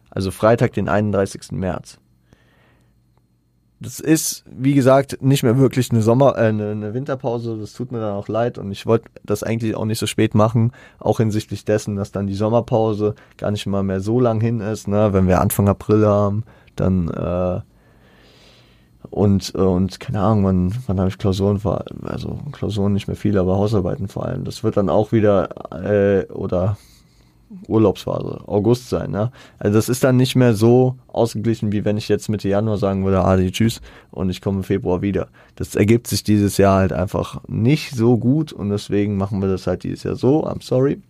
Also 0.10 0.32
Freitag, 0.32 0.74
den 0.74 0.90
31. 0.90 1.52
März. 1.52 2.00
Das 3.80 4.00
ist, 4.00 4.44
wie 4.46 4.76
gesagt, 4.76 5.24
nicht 5.24 5.42
mehr 5.42 5.58
wirklich 5.58 5.90
eine 5.90 6.04
Sommer, 6.04 6.38
äh, 6.38 6.50
eine, 6.50 6.70
eine 6.70 6.94
Winterpause. 6.94 7.58
Das 7.58 7.74
tut 7.74 7.92
mir 7.92 8.00
dann 8.00 8.14
auch 8.14 8.28
leid 8.28 8.60
und 8.60 8.72
ich 8.72 8.86
wollte 8.86 9.10
das 9.24 9.42
eigentlich 9.42 9.76
auch 9.76 9.86
nicht 9.86 9.98
so 9.98 10.06
spät 10.06 10.36
machen, 10.36 10.72
auch 11.00 11.18
hinsichtlich 11.18 11.66
dessen, 11.66 11.96
dass 11.96 12.12
dann 12.12 12.28
die 12.28 12.36
Sommerpause 12.36 13.16
gar 13.38 13.50
nicht 13.50 13.66
mal 13.66 13.82
mehr 13.82 14.00
so 14.00 14.20
lang 14.20 14.40
hin 14.40 14.60
ist. 14.60 14.88
Ne? 14.88 15.14
Wenn 15.14 15.28
wir 15.28 15.42
Anfang 15.42 15.68
April 15.68 16.06
haben, 16.06 16.44
dann 16.76 17.08
äh, 17.08 17.62
und, 19.10 19.54
äh, 19.56 19.60
und 19.60 20.00
keine 20.00 20.22
Ahnung, 20.22 20.46
wann, 20.46 20.74
wann 20.88 21.00
habe 21.00 21.10
ich 21.10 21.18
Klausuren 21.18 21.60
vor, 21.60 21.84
also 22.04 22.40
Klausuren 22.52 22.94
nicht 22.94 23.08
mehr 23.08 23.18
viele, 23.18 23.40
aber 23.40 23.58
Hausarbeiten 23.58 24.08
vor 24.08 24.26
allem. 24.26 24.44
Das 24.44 24.64
wird 24.64 24.78
dann 24.78 24.90
auch 24.90 25.12
wieder, 25.12 25.50
äh, 25.72 26.32
oder 26.32 26.78
Urlaubsphase, 27.68 28.48
August 28.48 28.90
sein, 28.90 29.12
ne? 29.12 29.32
Also 29.60 29.78
das 29.78 29.90
ist 29.90 30.04
dann 30.04 30.16
nicht 30.16 30.36
mehr 30.36 30.54
so 30.54 30.96
ausgeglichen, 31.08 31.72
wie 31.72 31.84
wenn 31.84 31.98
ich 31.98 32.08
jetzt 32.08 32.30
Mitte 32.30 32.48
Januar 32.48 32.78
sagen 32.78 33.04
würde, 33.04 33.24
Adi, 33.24 33.52
tschüss, 33.52 33.82
und 34.10 34.30
ich 34.30 34.42
komme 34.42 34.60
im 34.60 34.64
Februar 34.64 35.02
wieder. 35.02 35.28
Das 35.56 35.76
ergibt 35.76 36.08
sich 36.08 36.24
dieses 36.24 36.58
Jahr 36.58 36.78
halt 36.78 36.94
einfach 36.94 37.42
nicht 37.48 37.92
so 37.92 38.18
gut 38.18 38.54
und 38.54 38.70
deswegen 38.70 39.18
machen 39.18 39.42
wir 39.42 39.50
das 39.50 39.68
halt 39.68 39.84
dieses 39.84 40.04
Jahr 40.04 40.16
so, 40.16 40.46
I'm 40.46 40.64
sorry. 40.64 41.02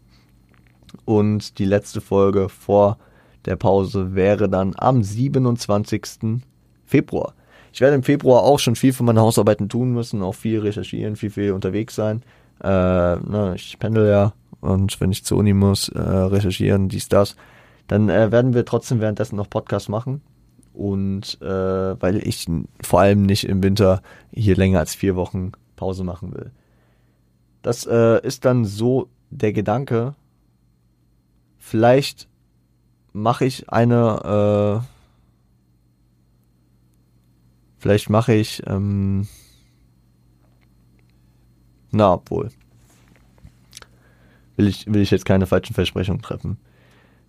Und 1.06 1.60
die 1.60 1.66
letzte 1.66 2.02
Folge 2.02 2.50
vor 2.50 2.98
der 3.46 3.56
Pause 3.56 4.16
wäre 4.16 4.50
dann 4.50 4.74
am 4.78 5.04
27. 5.04 6.42
Februar. 6.86 7.34
Ich 7.74 7.82
werde 7.82 7.96
im 7.96 8.04
Februar 8.04 8.44
auch 8.44 8.60
schon 8.60 8.76
viel 8.76 8.94
für 8.94 9.04
meine 9.04 9.22
Hausarbeiten 9.22 9.70
tun 9.70 9.92
müssen, 9.92 10.22
auch 10.22 10.36
viel 10.36 10.60
recherchieren, 10.60 11.16
viel, 11.16 11.30
viel 11.30 11.52
unterwegs 11.52 11.96
sein. 11.96 12.24
Äh, 12.64 12.68
ne, 12.68 13.54
ich 13.56 13.80
pendel 13.80 14.10
ja 14.10 14.34
und 14.62 15.02
wenn 15.02 15.12
ich 15.12 15.26
zur 15.26 15.40
Uni 15.40 15.54
muss, 15.54 15.90
äh, 15.90 16.00
recherchieren, 16.00 16.88
dies, 16.88 17.10
das. 17.10 17.36
Dann 17.88 18.10
äh, 18.10 18.32
werden 18.32 18.54
wir 18.54 18.64
trotzdem 18.64 19.02
währenddessen 19.02 19.36
noch 19.36 19.50
Podcasts 19.50 19.90
machen. 19.90 20.22
Und 20.74 21.42
äh, 21.42 22.02
weil 22.02 22.26
ich 22.26 22.46
vor 22.82 23.02
allem 23.02 23.24
nicht 23.24 23.44
im 23.44 23.62
Winter 23.62 24.02
hier 24.32 24.56
länger 24.56 24.80
als 24.80 24.96
vier 24.96 25.16
Wochen 25.16 25.52
Pause 25.76 26.04
machen 26.04 26.34
will. 26.34 26.52
Das 27.62 27.86
äh, 27.86 28.26
ist 28.26 28.46
dann 28.46 28.64
so 28.66 29.10
der 29.30 29.52
Gedanke. 29.52 30.16
Vielleicht 31.58 32.30
mache 33.14 33.46
ich 33.46 33.70
eine, 33.70 34.82
äh, 34.84 35.01
vielleicht 37.82 38.10
mache 38.10 38.34
ich, 38.34 38.62
ähm, 38.68 39.28
na, 41.92 42.14
obwohl. 42.14 42.50
Will 44.56 44.68
ich, 44.68 44.86
will 44.86 45.02
ich 45.02 45.12
jetzt 45.12 45.26
keine 45.26 45.48
falschen 45.48 45.74
Versprechungen 45.74 46.22
treffen. 46.22 46.58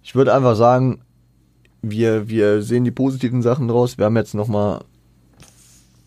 Ich 0.02 0.14
würde 0.14 0.34
einfach 0.34 0.54
sagen, 0.54 1.00
wir, 1.80 2.28
wir 2.28 2.62
sehen 2.62 2.84
die 2.84 2.90
positiven 2.90 3.40
Sachen 3.40 3.66
draus. 3.66 3.96
Wir 3.96 4.04
haben 4.04 4.16
jetzt 4.16 4.34
nochmal 4.34 4.84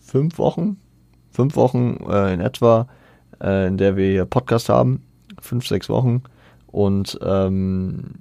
fünf 0.00 0.38
Wochen, 0.38 0.78
fünf 1.32 1.56
Wochen 1.56 1.98
äh, 2.08 2.32
in 2.32 2.40
etwa, 2.40 2.86
äh, 3.42 3.66
in 3.66 3.76
der 3.76 3.96
wir 3.96 4.08
hier 4.08 4.24
Podcast 4.26 4.68
haben. 4.68 5.02
Fünf, 5.40 5.66
sechs 5.66 5.88
Wochen. 5.88 6.22
Und 6.68 7.18
ähm, 7.20 8.14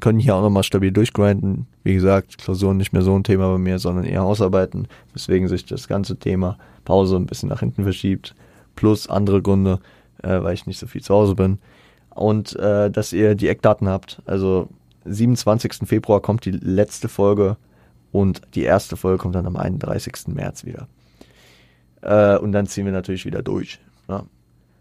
können 0.00 0.18
hier 0.18 0.34
auch 0.34 0.42
nochmal 0.42 0.62
stabil 0.62 0.92
durchgrinden. 0.92 1.66
Wie 1.88 1.94
gesagt, 1.94 2.36
Klausuren 2.36 2.76
nicht 2.76 2.92
mehr 2.92 3.00
so 3.00 3.16
ein 3.16 3.24
Thema 3.24 3.50
bei 3.50 3.56
mir, 3.56 3.78
sondern 3.78 4.04
eher 4.04 4.20
Hausarbeiten, 4.20 4.88
weswegen 5.14 5.48
sich 5.48 5.64
das 5.64 5.88
ganze 5.88 6.18
Thema 6.18 6.58
Pause 6.84 7.16
ein 7.16 7.24
bisschen 7.24 7.48
nach 7.48 7.60
hinten 7.60 7.82
verschiebt. 7.82 8.34
Plus 8.76 9.08
andere 9.08 9.40
Gründe, 9.40 9.80
äh, 10.22 10.42
weil 10.42 10.52
ich 10.52 10.66
nicht 10.66 10.78
so 10.78 10.86
viel 10.86 11.00
zu 11.00 11.14
Hause 11.14 11.34
bin. 11.34 11.56
Und 12.10 12.54
äh, 12.56 12.90
dass 12.90 13.14
ihr 13.14 13.34
die 13.36 13.48
Eckdaten 13.48 13.88
habt. 13.88 14.20
Also 14.26 14.68
27. 15.06 15.88
Februar 15.88 16.20
kommt 16.20 16.44
die 16.44 16.50
letzte 16.50 17.08
Folge 17.08 17.56
und 18.12 18.42
die 18.54 18.64
erste 18.64 18.98
Folge 18.98 19.16
kommt 19.16 19.34
dann 19.34 19.46
am 19.46 19.56
31. 19.56 20.28
März 20.34 20.66
wieder. 20.66 20.88
Äh, 22.02 22.36
und 22.36 22.52
dann 22.52 22.66
ziehen 22.66 22.84
wir 22.84 22.92
natürlich 22.92 23.24
wieder 23.24 23.40
durch. 23.42 23.78
Ja. 24.10 24.24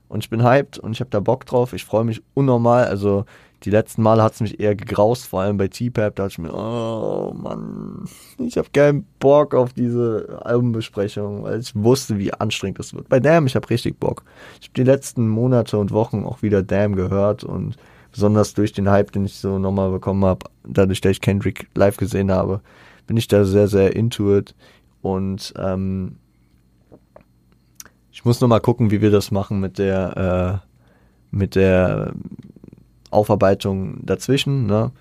Und 0.09 0.23
ich 0.23 0.29
bin 0.29 0.43
hyped 0.43 0.79
und 0.79 0.93
ich 0.93 0.99
habe 0.99 1.09
da 1.09 1.19
Bock 1.19 1.45
drauf. 1.45 1.73
Ich 1.73 1.85
freue 1.85 2.03
mich 2.03 2.21
unnormal. 2.33 2.85
Also 2.85 3.25
die 3.63 3.71
letzten 3.71 4.03
Male 4.03 4.21
hat 4.21 4.33
es 4.33 4.41
mich 4.41 4.59
eher 4.59 4.75
gegraust, 4.75 5.25
vor 5.27 5.41
allem 5.41 5.57
bei 5.57 5.67
T-Pap. 5.67 6.15
Da 6.15 6.23
dachte 6.23 6.33
ich 6.33 6.37
mir, 6.37 6.53
oh 6.53 7.33
Mann, 7.35 8.05
ich 8.37 8.57
habe 8.57 8.69
keinen 8.71 9.05
Bock 9.19 9.55
auf 9.55 9.73
diese 9.73 10.41
Albenbesprechung, 10.43 11.43
weil 11.43 11.59
ich 11.59 11.75
wusste, 11.75 12.19
wie 12.19 12.33
anstrengend 12.33 12.79
das 12.79 12.93
wird. 12.93 13.09
Bei 13.09 13.19
Damn, 13.19 13.47
ich 13.47 13.55
habe 13.55 13.69
richtig 13.69 13.99
Bock. 13.99 14.23
Ich 14.61 14.67
habe 14.67 14.75
die 14.75 14.83
letzten 14.83 15.27
Monate 15.27 15.77
und 15.77 15.91
Wochen 15.91 16.23
auch 16.23 16.41
wieder 16.41 16.61
Damn 16.61 16.95
gehört 16.95 17.43
und 17.43 17.77
besonders 18.11 18.53
durch 18.53 18.73
den 18.73 18.89
Hype, 18.89 19.11
den 19.11 19.25
ich 19.25 19.35
so 19.35 19.57
nochmal 19.59 19.91
bekommen 19.91 20.23
habe, 20.23 20.45
dadurch, 20.67 21.01
dass 21.01 21.11
ich 21.11 21.21
Kendrick 21.21 21.67
live 21.75 21.97
gesehen 21.97 22.31
habe, 22.31 22.61
bin 23.07 23.17
ich 23.17 23.27
da 23.27 23.43
sehr, 23.43 23.67
sehr 23.67 23.95
into 23.95 24.37
it. 24.37 24.55
Und 25.01 25.53
ähm, 25.57 26.17
ich 28.17 28.25
muss 28.25 28.41
nochmal 28.41 28.61
gucken, 28.61 28.89
wie 28.89 28.99
wir 29.01 29.11
das 29.11 29.29
machen 29.29 29.59
mit 29.59 29.77
der, 29.77 30.63
äh, 30.63 31.35
mit 31.35 31.53
der 31.53 32.13
Aufarbeitung 33.11 34.03
dazwischen. 34.03 34.65
Ne? 34.65 34.91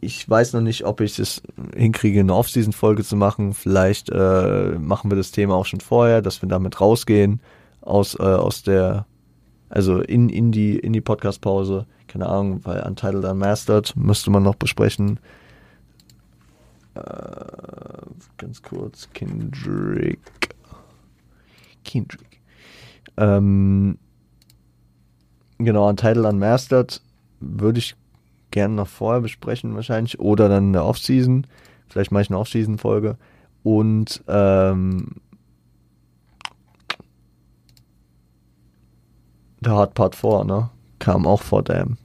Ich 0.00 0.30
weiß 0.30 0.52
noch 0.52 0.60
nicht, 0.60 0.84
ob 0.84 1.00
ich 1.00 1.18
es 1.18 1.42
hinkriege, 1.74 2.20
eine 2.20 2.36
Off-Season-Folge 2.36 3.02
zu 3.02 3.16
machen. 3.16 3.52
Vielleicht 3.52 4.10
äh, 4.10 4.78
machen 4.78 5.10
wir 5.10 5.16
das 5.16 5.32
Thema 5.32 5.56
auch 5.56 5.66
schon 5.66 5.80
vorher, 5.80 6.22
dass 6.22 6.40
wir 6.40 6.48
damit 6.48 6.80
rausgehen 6.80 7.40
aus, 7.80 8.14
äh, 8.14 8.22
aus 8.22 8.62
der, 8.62 9.04
also 9.68 10.00
in, 10.00 10.28
in 10.28 10.52
die, 10.52 10.78
in 10.78 10.92
die 10.92 11.00
Podcast-Pause. 11.00 11.86
Keine 12.06 12.26
Ahnung, 12.28 12.60
weil 12.62 12.80
Untitled 12.82 13.24
Unmastered 13.24 13.92
müsste 13.96 14.30
man 14.30 14.44
noch 14.44 14.54
besprechen. 14.54 15.18
Äh, 16.94 17.00
ganz 18.36 18.62
kurz, 18.62 19.08
Kendrick. 19.12 20.20
Kendrick. 21.86 22.40
Ähm, 23.16 23.98
genau, 25.58 25.88
Untitled 25.88 26.26
Unmastered 26.26 27.00
würde 27.40 27.78
ich 27.78 27.96
gerne 28.50 28.74
noch 28.74 28.88
vorher 28.88 29.20
besprechen 29.20 29.74
wahrscheinlich 29.74 30.18
oder 30.18 30.48
dann 30.48 30.68
in 30.68 30.72
der 30.72 30.84
Offseason. 30.84 31.46
Vielleicht 31.88 32.10
mache 32.10 32.22
ich 32.22 32.30
eine 32.30 32.38
Offseason-Folge. 32.38 33.16
Und 33.62 34.22
ähm, 34.28 35.16
der 39.60 39.72
Hard 39.72 39.94
Part 39.94 40.14
4, 40.14 40.44
ne? 40.44 40.70
Kam 40.98 41.26
auch 41.26 41.42
vor 41.42 41.62
Damn. 41.62 41.98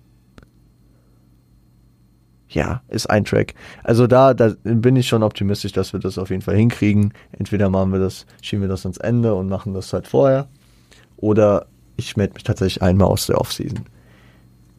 Ja, 2.51 2.81
ist 2.89 3.09
ein 3.09 3.23
Track. 3.23 3.53
Also 3.83 4.07
da, 4.07 4.33
da 4.33 4.53
bin 4.63 4.97
ich 4.97 5.07
schon 5.07 5.23
optimistisch, 5.23 5.71
dass 5.71 5.93
wir 5.93 6.01
das 6.01 6.17
auf 6.17 6.29
jeden 6.29 6.41
Fall 6.41 6.55
hinkriegen. 6.55 7.13
Entweder 7.31 7.69
machen 7.69 7.93
wir 7.93 7.99
das, 7.99 8.25
schieben 8.41 8.61
wir 8.61 8.67
das 8.67 8.85
ans 8.85 8.97
Ende 8.97 9.33
und 9.35 9.47
machen 9.47 9.73
das 9.73 9.93
halt 9.93 10.05
vorher. 10.05 10.47
Oder 11.15 11.67
ich 11.95 12.17
melde 12.17 12.33
mich 12.33 12.43
tatsächlich 12.43 12.81
einmal 12.81 13.07
aus 13.07 13.27
der 13.27 13.39
Offseason. 13.39 13.85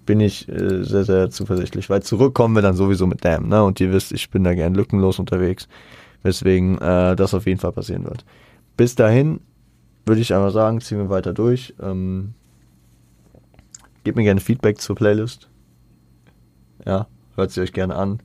Bin 0.04 0.20
ich 0.20 0.48
äh, 0.50 0.82
sehr, 0.82 1.04
sehr 1.04 1.30
zuversichtlich, 1.30 1.88
weil 1.88 2.02
zurückkommen 2.02 2.54
wir 2.54 2.62
dann 2.62 2.76
sowieso 2.76 3.06
mit 3.06 3.24
Damn, 3.24 3.48
ne? 3.48 3.64
Und 3.64 3.80
ihr 3.80 3.90
wisst, 3.90 4.12
ich 4.12 4.28
bin 4.28 4.44
da 4.44 4.52
gern 4.54 4.74
lückenlos 4.74 5.18
unterwegs. 5.18 5.66
Weswegen 6.22 6.78
äh, 6.78 7.16
das 7.16 7.32
auf 7.32 7.46
jeden 7.46 7.60
Fall 7.60 7.72
passieren 7.72 8.04
wird. 8.04 8.24
Bis 8.76 8.96
dahin 8.96 9.40
würde 10.04 10.20
ich 10.20 10.34
einmal 10.34 10.50
sagen, 10.50 10.80
ziehen 10.82 10.98
wir 10.98 11.08
weiter 11.08 11.32
durch. 11.32 11.74
Ähm, 11.80 12.34
gebt 14.04 14.16
mir 14.16 14.24
gerne 14.24 14.40
Feedback 14.40 14.80
zur 14.80 14.96
Playlist. 14.96 15.48
Ja, 16.84 17.06
hört 17.36 17.50
sie 17.50 17.60
euch 17.60 17.72
gerne 17.72 17.94
an. 17.94 18.20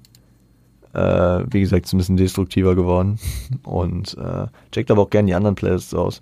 Äh, 0.94 1.46
wie 1.52 1.62
gesagt, 1.62 1.86
ist 1.86 1.94
ein 1.94 1.98
bisschen 1.98 2.18
destruktiver 2.18 2.76
geworden. 2.76 3.20
Und 3.64 4.18
äh, 4.18 4.48
checkt 4.72 4.92
aber 4.92 5.04
auch 5.04 5.10
gerne 5.10 5.28
die 5.28 5.36
anderen 5.36 5.56
Playlists 5.56 5.94
aus. 5.94 6.22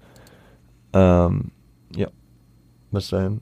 Ähm, 0.93 1.51
ja, 1.95 2.07
bis 2.91 3.09
dahin. 3.09 3.41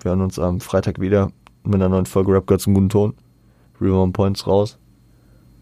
Wir 0.00 0.10
hören 0.10 0.22
uns 0.22 0.38
am 0.38 0.60
Freitag 0.60 1.00
wieder 1.00 1.30
mit 1.64 1.76
einer 1.76 1.88
neuen 1.88 2.06
Folge 2.06 2.32
Rap 2.32 2.46
Girls 2.46 2.66
im 2.66 2.74
guten 2.74 2.88
Ton. 2.88 3.14
River 3.80 4.08
Points 4.12 4.46
raus. 4.46 4.78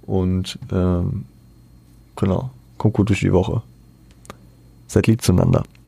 Und 0.02 0.58
ähm, 0.72 1.24
genau, 2.16 2.50
kommt 2.78 2.94
gut 2.94 3.08
durch 3.08 3.20
die 3.20 3.32
Woche. 3.32 3.62
Seid 4.86 5.06
lieb 5.06 5.22
zueinander. 5.22 5.62